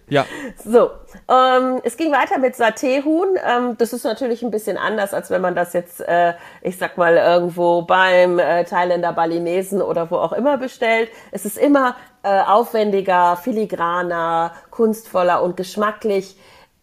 Ja. 0.08 0.26
So, 0.64 0.90
ähm, 1.28 1.80
es 1.84 1.96
ging 1.96 2.12
weiter 2.12 2.38
mit 2.38 2.54
Saté-Huhn. 2.54 3.36
Ähm, 3.46 3.76
das 3.78 3.92
ist 3.92 4.04
natürlich 4.04 4.42
ein 4.42 4.50
bisschen 4.50 4.76
anders, 4.76 5.14
als 5.14 5.30
wenn 5.30 5.40
man 5.40 5.54
das 5.54 5.72
jetzt, 5.72 6.00
äh, 6.00 6.34
ich 6.62 6.76
sag 6.78 6.96
mal, 6.98 7.16
irgendwo 7.16 7.82
beim 7.82 8.38
äh, 8.38 8.64
Thailänder 8.64 9.12
Balinesen 9.12 9.80
oder 9.80 10.10
wo 10.10 10.16
auch 10.16 10.32
immer 10.32 10.58
bestellt. 10.58 11.10
Es 11.30 11.44
ist 11.44 11.56
immer 11.56 11.96
äh, 12.22 12.40
aufwendiger, 12.40 13.36
filigraner, 13.36 14.52
kunstvoller 14.70 15.42
und 15.42 15.56
geschmacklich 15.56 16.36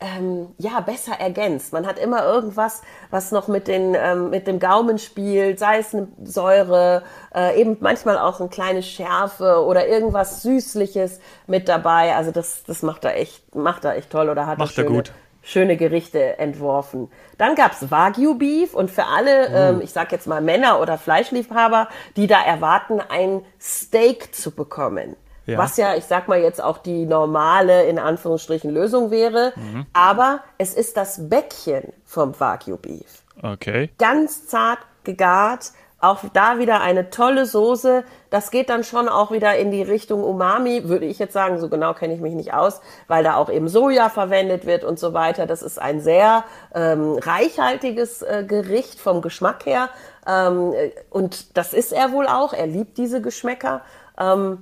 ähm, 0.04 0.50
ja 0.58 0.80
besser 0.82 1.14
ergänzt. 1.20 1.74
Man 1.74 1.88
hat 1.88 1.98
immer 1.98 2.26
irgendwas, 2.26 2.82
was 3.10 3.32
noch 3.32 3.48
mit 3.48 3.68
den 3.68 3.96
ähm, 3.98 4.30
mit 4.30 4.48
dem 4.48 4.60
Gaumen 4.60 4.98
spielt, 4.98 5.60
sei 5.60 5.80
es 5.80 5.96
eine 5.96 6.08
Säure, 6.24 7.04
äh, 7.34 7.60
eben 7.60 7.78
manchmal 7.80 8.18
auch 8.18 8.40
eine 8.40 8.50
kleine 8.50 8.84
Schärfe 8.84 9.64
oder 9.66 9.88
irgendwas 9.88 10.44
Süßliches 10.44 11.20
mit 11.48 11.70
dabei. 11.70 12.16
Also 12.16 12.32
das 12.32 12.64
das 12.66 12.84
macht 12.84 13.06
er 13.06 13.16
echt 13.16 13.56
macht 13.56 13.86
er 13.86 13.96
echt 13.96 14.10
toll 14.10 14.30
oder 14.30 14.46
hat 14.46 14.58
macht 14.58 14.78
er 14.78 14.84
gut 14.84 15.14
schöne 15.44 15.76
Gerichte 15.76 16.40
entworfen. 16.40 17.12
Dann 17.38 17.56
gab's 17.56 17.92
Wagyu 17.92 18.36
Beef 18.36 18.74
und 18.74 18.90
für 18.90 19.06
alle, 19.06 19.50
oh. 19.50 19.56
ähm, 19.56 19.82
ich 19.82 19.92
sag 19.92 20.12
jetzt 20.14 20.26
mal 20.26 20.42
Männer 20.42 20.80
oder 20.80 20.98
Fleischliebhaber, 20.98 21.90
die 22.16 22.28
da 22.28 22.42
erwarten, 22.42 23.02
ein 23.02 23.42
Steak 23.60 24.34
zu 24.34 24.52
bekommen. 24.52 25.18
Ja. 25.46 25.58
Was 25.58 25.78
ja, 25.78 25.96
ich 25.96 26.06
sag 26.06 26.28
mal 26.28 26.40
jetzt 26.40 26.64
auch 26.64 26.78
die 26.78 27.06
normale, 27.06 27.84
in 27.84 28.00
Anführungsstrichen, 28.00 28.72
Lösung 28.72 29.12
wäre. 29.12 29.54
Mhm. 29.56 29.86
Aber 29.94 30.40
es 30.58 30.74
ist 30.74 30.98
das 30.98 31.30
Bäckchen 31.30 31.94
vom 32.06 32.40
Wagyu 32.40 32.78
Beef. 32.78 33.24
Okay. 33.42 33.90
Ganz 33.98 34.48
zart 34.48 34.80
gegart. 35.04 35.72
Auch 36.00 36.20
da 36.34 36.60
wieder 36.60 36.82
eine 36.82 37.12
tolle 37.12 37.46
Soße. 37.46 38.04
Das 38.30 38.52
geht 38.52 38.70
dann 38.70 38.84
schon 38.84 39.08
auch 39.08 39.32
wieder 39.32 39.56
in 39.56 39.72
die 39.72 39.82
Richtung 39.82 40.22
Umami, 40.22 40.90
würde 40.90 41.06
ich 41.06 41.18
jetzt 41.18 41.32
sagen. 41.32 41.60
So 41.60 41.70
genau 41.70 41.94
kenne 41.94 42.14
ich 42.14 42.20
mich 42.20 42.34
nicht 42.34 42.54
aus, 42.54 42.82
weil 43.08 43.24
da 43.24 43.38
auch 43.38 43.50
eben 43.50 43.70
Soja 43.70 44.10
verwendet 44.10 44.66
wird 44.66 44.84
und 44.84 45.00
so 45.00 45.14
weiter. 45.14 45.46
Das 45.46 45.62
ist 45.62 45.80
ein 45.80 46.02
sehr 46.02 46.44
ähm, 46.76 47.18
reichhaltiges 47.22 48.22
äh, 48.22 48.44
Gericht 48.46 49.00
vom 49.00 49.22
Geschmack 49.22 49.66
her. 49.66 49.90
Ähm, 50.28 50.74
und 51.10 51.58
das 51.58 51.74
ist 51.74 51.94
er 51.94 52.12
wohl 52.12 52.28
auch. 52.28 52.52
Er 52.52 52.68
liebt 52.68 52.98
diese 52.98 53.22
Geschmäcker. 53.22 53.80
Ähm, 54.20 54.58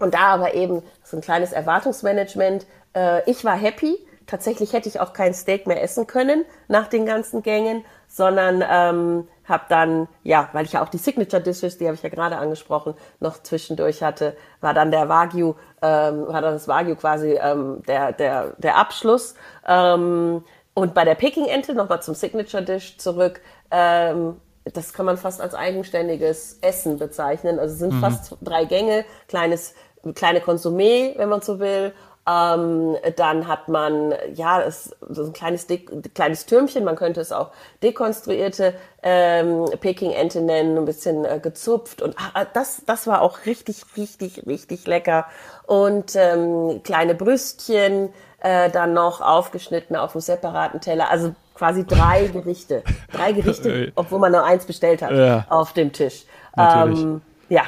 und 0.00 0.14
da 0.14 0.28
aber 0.28 0.54
eben 0.54 0.82
so 1.04 1.16
ein 1.16 1.20
kleines 1.20 1.52
Erwartungsmanagement. 1.52 2.66
Äh, 2.94 3.30
ich 3.30 3.44
war 3.44 3.56
happy. 3.56 3.96
Tatsächlich 4.26 4.72
hätte 4.72 4.88
ich 4.88 5.00
auch 5.00 5.12
kein 5.12 5.34
Steak 5.34 5.66
mehr 5.66 5.82
essen 5.82 6.06
können 6.06 6.44
nach 6.68 6.86
den 6.86 7.04
ganzen 7.04 7.42
Gängen, 7.42 7.84
sondern 8.06 8.64
ähm, 8.68 9.28
habe 9.44 9.64
dann, 9.68 10.08
ja, 10.22 10.48
weil 10.52 10.64
ich 10.64 10.72
ja 10.72 10.82
auch 10.82 10.88
die 10.88 10.98
Signature 10.98 11.42
Dishes, 11.42 11.78
die 11.78 11.86
habe 11.86 11.96
ich 11.96 12.02
ja 12.02 12.08
gerade 12.08 12.36
angesprochen, 12.36 12.94
noch 13.18 13.42
zwischendurch 13.42 14.02
hatte, 14.02 14.36
war 14.60 14.72
dann 14.72 14.92
der 14.92 15.08
Wagyu, 15.08 15.54
ähm, 15.82 16.28
war 16.28 16.40
dann 16.42 16.54
das 16.54 16.68
Wagyu 16.68 16.94
quasi 16.94 17.38
ähm, 17.42 17.82
der, 17.88 18.12
der, 18.12 18.54
der 18.58 18.76
Abschluss. 18.76 19.34
Ähm, 19.66 20.44
und 20.74 20.94
bei 20.94 21.04
der 21.04 21.16
Peking-Ente, 21.16 21.74
nochmal 21.74 22.00
zum 22.00 22.14
Signature 22.14 22.62
Dish 22.62 22.98
zurück, 22.98 23.40
ähm, 23.72 24.36
das 24.64 24.92
kann 24.92 25.06
man 25.06 25.16
fast 25.16 25.40
als 25.40 25.54
eigenständiges 25.54 26.58
Essen 26.60 26.98
bezeichnen. 26.98 27.58
Also 27.58 27.72
es 27.72 27.78
sind 27.80 27.94
mhm. 27.94 28.00
fast 28.00 28.36
drei 28.42 28.64
Gänge, 28.64 29.04
kleines 29.26 29.74
kleine 30.14 30.40
Konsumé, 30.40 31.16
wenn 31.16 31.28
man 31.28 31.40
so 31.42 31.58
will. 31.58 31.92
Ähm, 32.28 32.96
dann 33.16 33.48
hat 33.48 33.68
man 33.68 34.14
ja 34.34 34.60
es, 34.60 34.94
so 35.08 35.24
ein 35.24 35.32
kleines 35.32 35.66
kleines 36.14 36.44
Türmchen, 36.44 36.84
man 36.84 36.94
könnte 36.94 37.20
es 37.20 37.32
auch 37.32 37.50
dekonstruierte 37.82 38.74
ähm, 39.02 39.64
Peking-Ente 39.80 40.42
nennen, 40.42 40.76
ein 40.76 40.84
bisschen 40.84 41.24
äh, 41.24 41.40
gezupft 41.42 42.02
und 42.02 42.14
ah, 42.18 42.44
das 42.44 42.82
das 42.84 43.06
war 43.06 43.22
auch 43.22 43.46
richtig 43.46 43.82
richtig 43.96 44.46
richtig 44.46 44.86
lecker 44.86 45.26
und 45.66 46.14
ähm, 46.14 46.82
kleine 46.84 47.14
Brüstchen 47.14 48.10
äh, 48.40 48.70
dann 48.70 48.92
noch 48.92 49.22
aufgeschnitten 49.22 49.96
auf 49.96 50.14
einem 50.14 50.20
separaten 50.20 50.80
Teller, 50.80 51.10
also 51.10 51.34
quasi 51.54 51.86
drei 51.86 52.26
Gerichte, 52.32 52.82
drei 53.12 53.32
Gerichte, 53.32 53.92
obwohl 53.94 54.18
man 54.18 54.32
nur 54.32 54.44
eins 54.44 54.66
bestellt 54.66 55.02
hat 55.02 55.12
ja. 55.12 55.46
auf 55.48 55.72
dem 55.72 55.92
Tisch. 55.92 56.24
Ähm, 56.56 57.22
ja. 57.48 57.62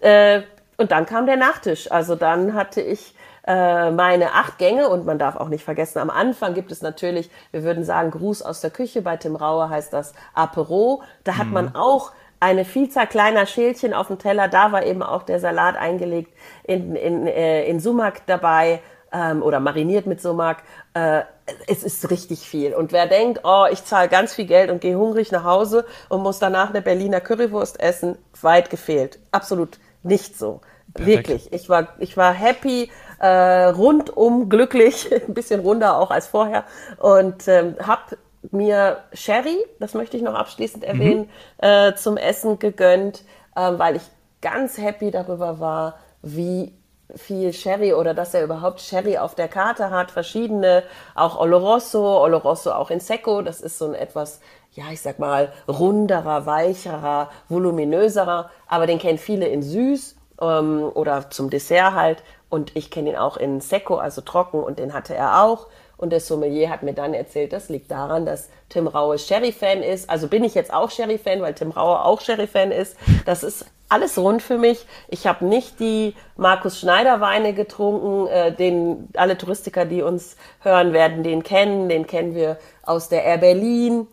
Äh, 0.00 0.42
und 0.78 0.92
dann 0.92 1.06
kam 1.06 1.26
der 1.26 1.36
Nachtisch. 1.36 1.90
Also 1.90 2.14
dann 2.14 2.54
hatte 2.54 2.80
ich 2.80 3.14
äh, 3.46 3.90
meine 3.90 4.32
acht 4.34 4.58
Gänge 4.58 4.88
und 4.88 5.04
man 5.04 5.18
darf 5.18 5.36
auch 5.36 5.48
nicht 5.48 5.64
vergessen, 5.64 5.98
am 5.98 6.10
Anfang 6.10 6.54
gibt 6.54 6.70
es 6.70 6.82
natürlich, 6.82 7.30
wir 7.50 7.64
würden 7.64 7.84
sagen, 7.84 8.10
Gruß 8.10 8.42
aus 8.42 8.60
der 8.60 8.70
Küche. 8.70 9.02
Bei 9.02 9.16
Tim 9.16 9.36
Rauer 9.36 9.70
heißt 9.70 9.92
das 9.92 10.14
Apero. 10.34 11.02
Da 11.24 11.36
hat 11.36 11.48
mhm. 11.48 11.52
man 11.52 11.74
auch 11.74 12.12
eine 12.40 12.64
Vielzahl 12.64 13.08
kleiner 13.08 13.46
Schälchen 13.46 13.92
auf 13.92 14.06
dem 14.06 14.18
Teller. 14.18 14.46
Da 14.46 14.70
war 14.70 14.84
eben 14.86 15.02
auch 15.02 15.24
der 15.24 15.40
Salat 15.40 15.76
eingelegt 15.76 16.32
in, 16.62 16.94
in, 16.94 17.26
äh, 17.26 17.64
in 17.64 17.80
Sumak 17.80 18.24
dabei 18.26 18.80
ähm, 19.12 19.42
oder 19.42 19.58
mariniert 19.58 20.06
mit 20.06 20.22
Sumak. 20.22 20.62
Äh, 20.94 21.22
es 21.66 21.82
ist 21.82 22.08
richtig 22.10 22.40
viel. 22.40 22.74
Und 22.74 22.92
wer 22.92 23.06
denkt, 23.06 23.40
oh, 23.42 23.64
ich 23.68 23.84
zahle 23.84 24.08
ganz 24.08 24.34
viel 24.34 24.46
Geld 24.46 24.70
und 24.70 24.80
gehe 24.80 24.96
hungrig 24.96 25.32
nach 25.32 25.42
Hause 25.42 25.86
und 26.08 26.22
muss 26.22 26.38
danach 26.38 26.68
eine 26.68 26.82
Berliner 26.82 27.20
Currywurst 27.20 27.80
essen, 27.80 28.16
weit 28.40 28.70
gefehlt. 28.70 29.18
Absolut 29.32 29.78
nicht 30.08 30.36
so. 30.36 30.60
Perfekt. 30.94 31.28
Wirklich. 31.28 31.52
Ich 31.52 31.68
war, 31.68 31.88
ich 31.98 32.16
war 32.16 32.32
happy, 32.32 32.90
äh, 33.20 33.64
rundum 33.64 34.48
glücklich, 34.48 35.10
ein 35.28 35.34
bisschen 35.34 35.60
runder 35.60 35.98
auch 35.98 36.10
als 36.10 36.26
vorher 36.26 36.64
und 36.98 37.46
ähm, 37.46 37.76
habe 37.80 38.18
mir 38.50 38.98
Sherry, 39.12 39.58
das 39.80 39.94
möchte 39.94 40.16
ich 40.16 40.22
noch 40.22 40.34
abschließend 40.34 40.84
mhm. 40.84 40.88
erwähnen, 40.88 41.20
mhm. 41.20 41.68
äh, 41.68 41.94
zum 41.94 42.16
Essen 42.16 42.58
gegönnt, 42.58 43.24
äh, 43.54 43.72
weil 43.76 43.96
ich 43.96 44.02
ganz 44.40 44.78
happy 44.78 45.10
darüber 45.10 45.60
war, 45.60 45.98
wie 46.22 46.72
viel 47.14 47.52
Sherry 47.52 47.94
oder 47.94 48.14
dass 48.14 48.34
er 48.34 48.44
überhaupt 48.44 48.80
Sherry 48.80 49.18
auf 49.18 49.34
der 49.34 49.48
Karte 49.48 49.90
hat, 49.90 50.10
verschiedene, 50.10 50.82
auch 51.14 51.38
Oloroso, 51.38 52.22
Oloroso 52.22 52.72
auch 52.72 52.90
in 52.90 53.00
Secco, 53.00 53.42
das 53.42 53.60
ist 53.60 53.78
so 53.78 53.86
ein 53.86 53.94
etwas, 53.94 54.40
ja, 54.72 54.84
ich 54.92 55.00
sag 55.00 55.18
mal, 55.18 55.52
runderer, 55.66 56.46
weicherer, 56.46 57.30
voluminöserer, 57.48 58.50
aber 58.66 58.86
den 58.86 58.98
kennen 58.98 59.18
viele 59.18 59.46
in 59.46 59.62
süß 59.62 60.16
ähm, 60.40 60.90
oder 60.94 61.30
zum 61.30 61.50
Dessert 61.50 61.94
halt. 61.94 62.22
Und 62.50 62.76
ich 62.76 62.90
kenne 62.90 63.10
ihn 63.10 63.16
auch 63.16 63.36
in 63.36 63.60
Secco, 63.60 63.96
also 63.96 64.22
trocken. 64.22 64.62
Und 64.62 64.78
den 64.78 64.94
hatte 64.94 65.14
er 65.14 65.42
auch 65.42 65.66
und 65.98 66.10
der 66.10 66.20
Sommelier 66.20 66.70
hat 66.70 66.82
mir 66.82 66.94
dann 66.94 67.12
erzählt, 67.12 67.52
das 67.52 67.68
liegt 67.68 67.90
daran, 67.90 68.24
dass 68.24 68.48
Tim 68.68 68.86
Raue 68.86 69.18
Sherry-Fan 69.18 69.82
ist. 69.82 70.08
Also 70.08 70.28
bin 70.28 70.44
ich 70.44 70.54
jetzt 70.54 70.72
auch 70.72 70.90
Sherry-Fan, 70.90 71.42
weil 71.42 71.54
Tim 71.54 71.72
Raue 71.72 72.04
auch 72.04 72.20
Sherry-Fan 72.20 72.70
ist. 72.70 72.96
Das 73.26 73.42
ist 73.42 73.66
alles 73.88 74.16
rund 74.16 74.40
für 74.40 74.58
mich. 74.58 74.86
Ich 75.08 75.26
habe 75.26 75.44
nicht 75.44 75.80
die 75.80 76.14
Markus 76.36 76.78
Schneider 76.78 77.20
Weine 77.20 77.52
getrunken, 77.52 78.28
äh, 78.28 78.52
den 78.52 79.08
alle 79.16 79.36
Touristiker, 79.36 79.84
die 79.84 80.02
uns 80.02 80.36
hören 80.60 80.92
werden, 80.92 81.22
den 81.24 81.42
kennen. 81.42 81.88
Den 81.88 82.06
kennen 82.06 82.34
wir 82.34 82.58
aus 82.82 83.08
der 83.08 83.24
Air 83.24 83.38
Berlin. 83.38 84.06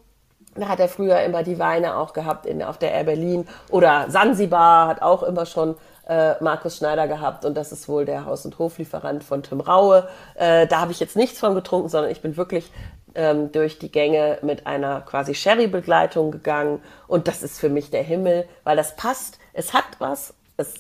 Da 0.56 0.70
hat 0.70 0.80
er 0.80 0.88
früher 0.88 1.20
immer 1.22 1.44
die 1.44 1.60
Weine 1.60 1.98
auch 1.98 2.14
gehabt 2.14 2.46
in, 2.46 2.64
auf 2.64 2.78
der 2.78 2.94
Air 2.94 3.04
Berlin. 3.04 3.48
Oder 3.70 4.10
Sansibar 4.10 4.88
hat 4.88 5.02
auch 5.02 5.22
immer 5.22 5.46
schon 5.46 5.76
äh, 6.08 6.36
Markus 6.44 6.78
Schneider 6.78 7.08
gehabt 7.08 7.46
und 7.46 7.56
das 7.56 7.72
ist 7.72 7.88
wohl 7.88 8.06
der 8.06 8.26
Haus- 8.26 8.46
und 8.46 8.60
Hoflieferant 8.60 9.24
von 9.24 9.44
Tim 9.44 9.60
Raue. 9.60 10.08
Äh, 10.36 10.68
da 10.68 10.82
habe 10.82 10.92
ich 10.92 11.00
jetzt 11.00 11.16
nichts 11.16 11.40
von 11.40 11.56
getrunken, 11.56 11.90
sondern 11.90 12.12
ich 12.12 12.22
bin 12.22 12.38
wirklich 12.38 12.72
ähm, 13.16 13.52
durch 13.52 13.80
die 13.80 13.92
Gänge 13.92 14.38
mit 14.42 14.68
einer 14.68 15.02
quasi 15.02 15.34
Sherry-Begleitung 15.34 16.32
gegangen 16.32 16.82
und 17.08 17.28
das 17.28 17.44
ist 17.44 17.60
für 17.60 17.70
mich 17.70 17.90
der 17.90 18.04
Himmel, 18.04 18.48
weil 18.64 18.76
das 18.78 18.96
passt. 18.96 19.40
Es 19.54 19.74
hat 19.74 19.86
was. 20.00 20.34
Es 20.58 20.74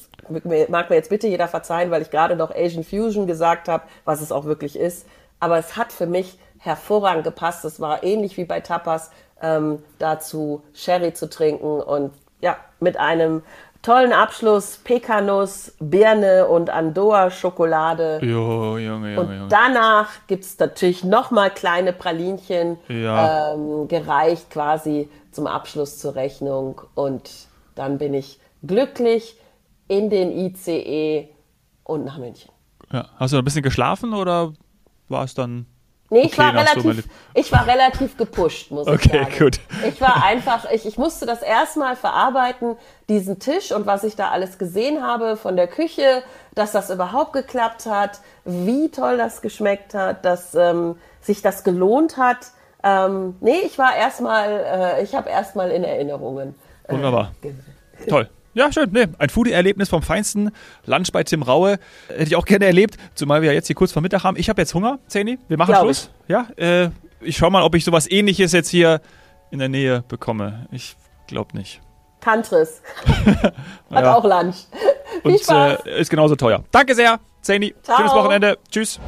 mag 0.69 0.89
mir 0.89 0.95
jetzt 0.95 1.09
bitte 1.09 1.27
jeder 1.27 1.47
verzeihen, 1.47 1.91
weil 1.91 2.01
ich 2.01 2.09
gerade 2.09 2.35
noch 2.35 2.53
Asian 2.55 2.83
Fusion 2.83 3.27
gesagt 3.27 3.67
habe, 3.67 3.83
was 4.05 4.21
es 4.21 4.31
auch 4.31 4.45
wirklich 4.45 4.77
ist. 4.77 5.05
Aber 5.39 5.57
es 5.57 5.75
hat 5.75 5.91
für 5.91 6.05
mich 6.05 6.39
hervorragend 6.59 7.25
gepasst. 7.25 7.65
Es 7.65 7.79
war 7.79 8.03
ähnlich 8.03 8.37
wie 8.37 8.45
bei 8.45 8.61
Tapas, 8.61 9.11
ähm, 9.41 9.83
dazu 9.99 10.63
Sherry 10.73 11.13
zu 11.13 11.29
trinken 11.29 11.81
und 11.81 12.13
ja, 12.41 12.57
mit 12.79 12.97
einem 12.97 13.43
tollen 13.85 14.13
Abschluss, 14.13 14.79
Pekanuss, 14.83 15.75
Birne 15.79 16.47
und 16.47 16.71
Andoa-Schokolade. 16.71 18.19
Jo, 18.23 18.77
Junge, 18.79 19.13
Junge, 19.13 19.43
Und 19.43 19.51
danach 19.51 20.09
gibt 20.25 20.43
es 20.43 20.57
natürlich 20.57 21.03
nochmal 21.03 21.51
kleine 21.51 21.93
Pralinchen, 21.93 22.77
ja. 22.87 23.53
ähm, 23.53 23.87
gereicht 23.87 24.49
quasi 24.49 25.07
zum 25.31 25.45
Abschluss 25.45 25.99
zur 25.99 26.15
Rechnung. 26.15 26.81
Und 26.95 27.29
dann 27.75 27.99
bin 27.99 28.15
ich 28.15 28.39
glücklich 28.63 29.39
in 29.87 30.09
den 30.09 30.31
ICE 30.31 31.29
und 31.83 32.05
nach 32.05 32.17
München. 32.17 32.51
Ja. 32.91 33.09
Hast 33.17 33.33
du 33.33 33.37
ein 33.37 33.45
bisschen 33.45 33.61
geschlafen 33.61 34.15
oder 34.15 34.53
war 35.09 35.23
es 35.23 35.35
dann 35.35 35.67
Nee, 36.11 36.21
ich, 36.21 36.33
okay, 36.33 36.37
war 36.37 36.53
relativ, 36.53 37.07
ich 37.33 37.51
war 37.51 37.65
relativ 37.65 38.15
gepusht, 38.15 38.69
muss 38.69 38.87
okay, 38.87 38.95
ich 38.95 39.11
sagen. 39.11 39.25
Okay, 39.25 39.43
gut. 39.43 39.59
Ich 39.87 39.99
war 39.99 40.23
einfach, 40.23 40.69
ich, 40.71 40.85
ich 40.85 40.97
musste 40.99 41.25
das 41.25 41.41
erstmal 41.41 41.95
verarbeiten, 41.95 42.77
diesen 43.09 43.39
Tisch 43.39 43.71
und 43.71 43.87
was 43.87 44.03
ich 44.03 44.15
da 44.15 44.29
alles 44.29 44.59
gesehen 44.59 45.01
habe 45.01 45.35
von 45.35 45.55
der 45.55 45.67
Küche, 45.67 46.21
dass 46.53 46.71
das 46.73 46.91
überhaupt 46.91 47.33
geklappt 47.33 47.87
hat, 47.87 48.19
wie 48.45 48.89
toll 48.89 49.17
das 49.17 49.41
geschmeckt 49.41 49.95
hat, 49.95 50.25
dass 50.25 50.53
ähm, 50.53 50.95
sich 51.21 51.41
das 51.41 51.63
gelohnt 51.63 52.17
hat. 52.17 52.51
Ähm, 52.83 53.35
nee, 53.41 53.61
ich 53.65 53.79
war 53.79 53.95
erstmal, 53.95 54.99
äh, 54.99 55.03
ich 55.03 55.15
habe 55.15 55.29
erstmal 55.29 55.71
in 55.71 55.83
Erinnerungen. 55.83 56.53
Äh, 56.87 56.93
Wunderbar. 56.93 57.31
Äh, 57.41 58.07
Toll. 58.07 58.29
Ja, 58.55 58.71
schön. 58.71 58.89
Nee, 58.91 59.07
ein 59.19 59.29
Foodie-Erlebnis 59.29 59.89
vom 59.89 60.01
Feinsten. 60.01 60.49
Lunch 60.85 61.11
bei 61.11 61.23
Tim 61.23 61.43
Raue. 61.43 61.77
Hätte 62.07 62.23
ich 62.23 62.35
auch 62.37 62.45
gerne 62.45 62.65
erlebt, 62.65 62.95
zumal 63.13 63.41
wir 63.41 63.49
ja 63.49 63.53
jetzt 63.53 63.67
hier 63.67 63.75
kurz 63.75 63.91
vor 63.91 64.01
Mittag 64.01 64.23
haben. 64.23 64.37
Ich 64.37 64.49
habe 64.49 64.61
jetzt 64.61 64.73
Hunger, 64.73 64.99
Zeni. 65.07 65.37
Wir 65.49 65.57
machen 65.57 65.71
Glaub 65.71 65.83
Schluss. 65.83 66.09
Ich. 66.23 66.29
Ja, 66.29 66.47
äh, 66.55 66.89
ich 67.19 67.35
schau 67.35 67.49
mal, 67.49 67.63
ob 67.63 67.75
ich 67.75 67.83
sowas 67.83 68.09
ähnliches 68.09 68.53
jetzt 68.53 68.69
hier 68.69 69.01
in 69.51 69.59
der 69.59 69.67
Nähe 69.69 70.03
bekomme. 70.07 70.67
Ich 70.71 70.95
glaube 71.27 71.55
nicht. 71.57 71.81
Tantris. 72.21 72.81
Hat 73.05 73.53
ja. 73.91 74.15
auch 74.15 74.23
Lunch. 74.23 74.55
Und 75.23 75.49
äh, 75.49 75.99
ist 75.99 76.09
genauso 76.09 76.35
teuer. 76.35 76.63
Danke 76.71 76.95
sehr, 76.95 77.19
Zeni. 77.41 77.75
Schönes 77.85 78.13
Wochenende. 78.13 78.57
Tschüss. 78.71 78.99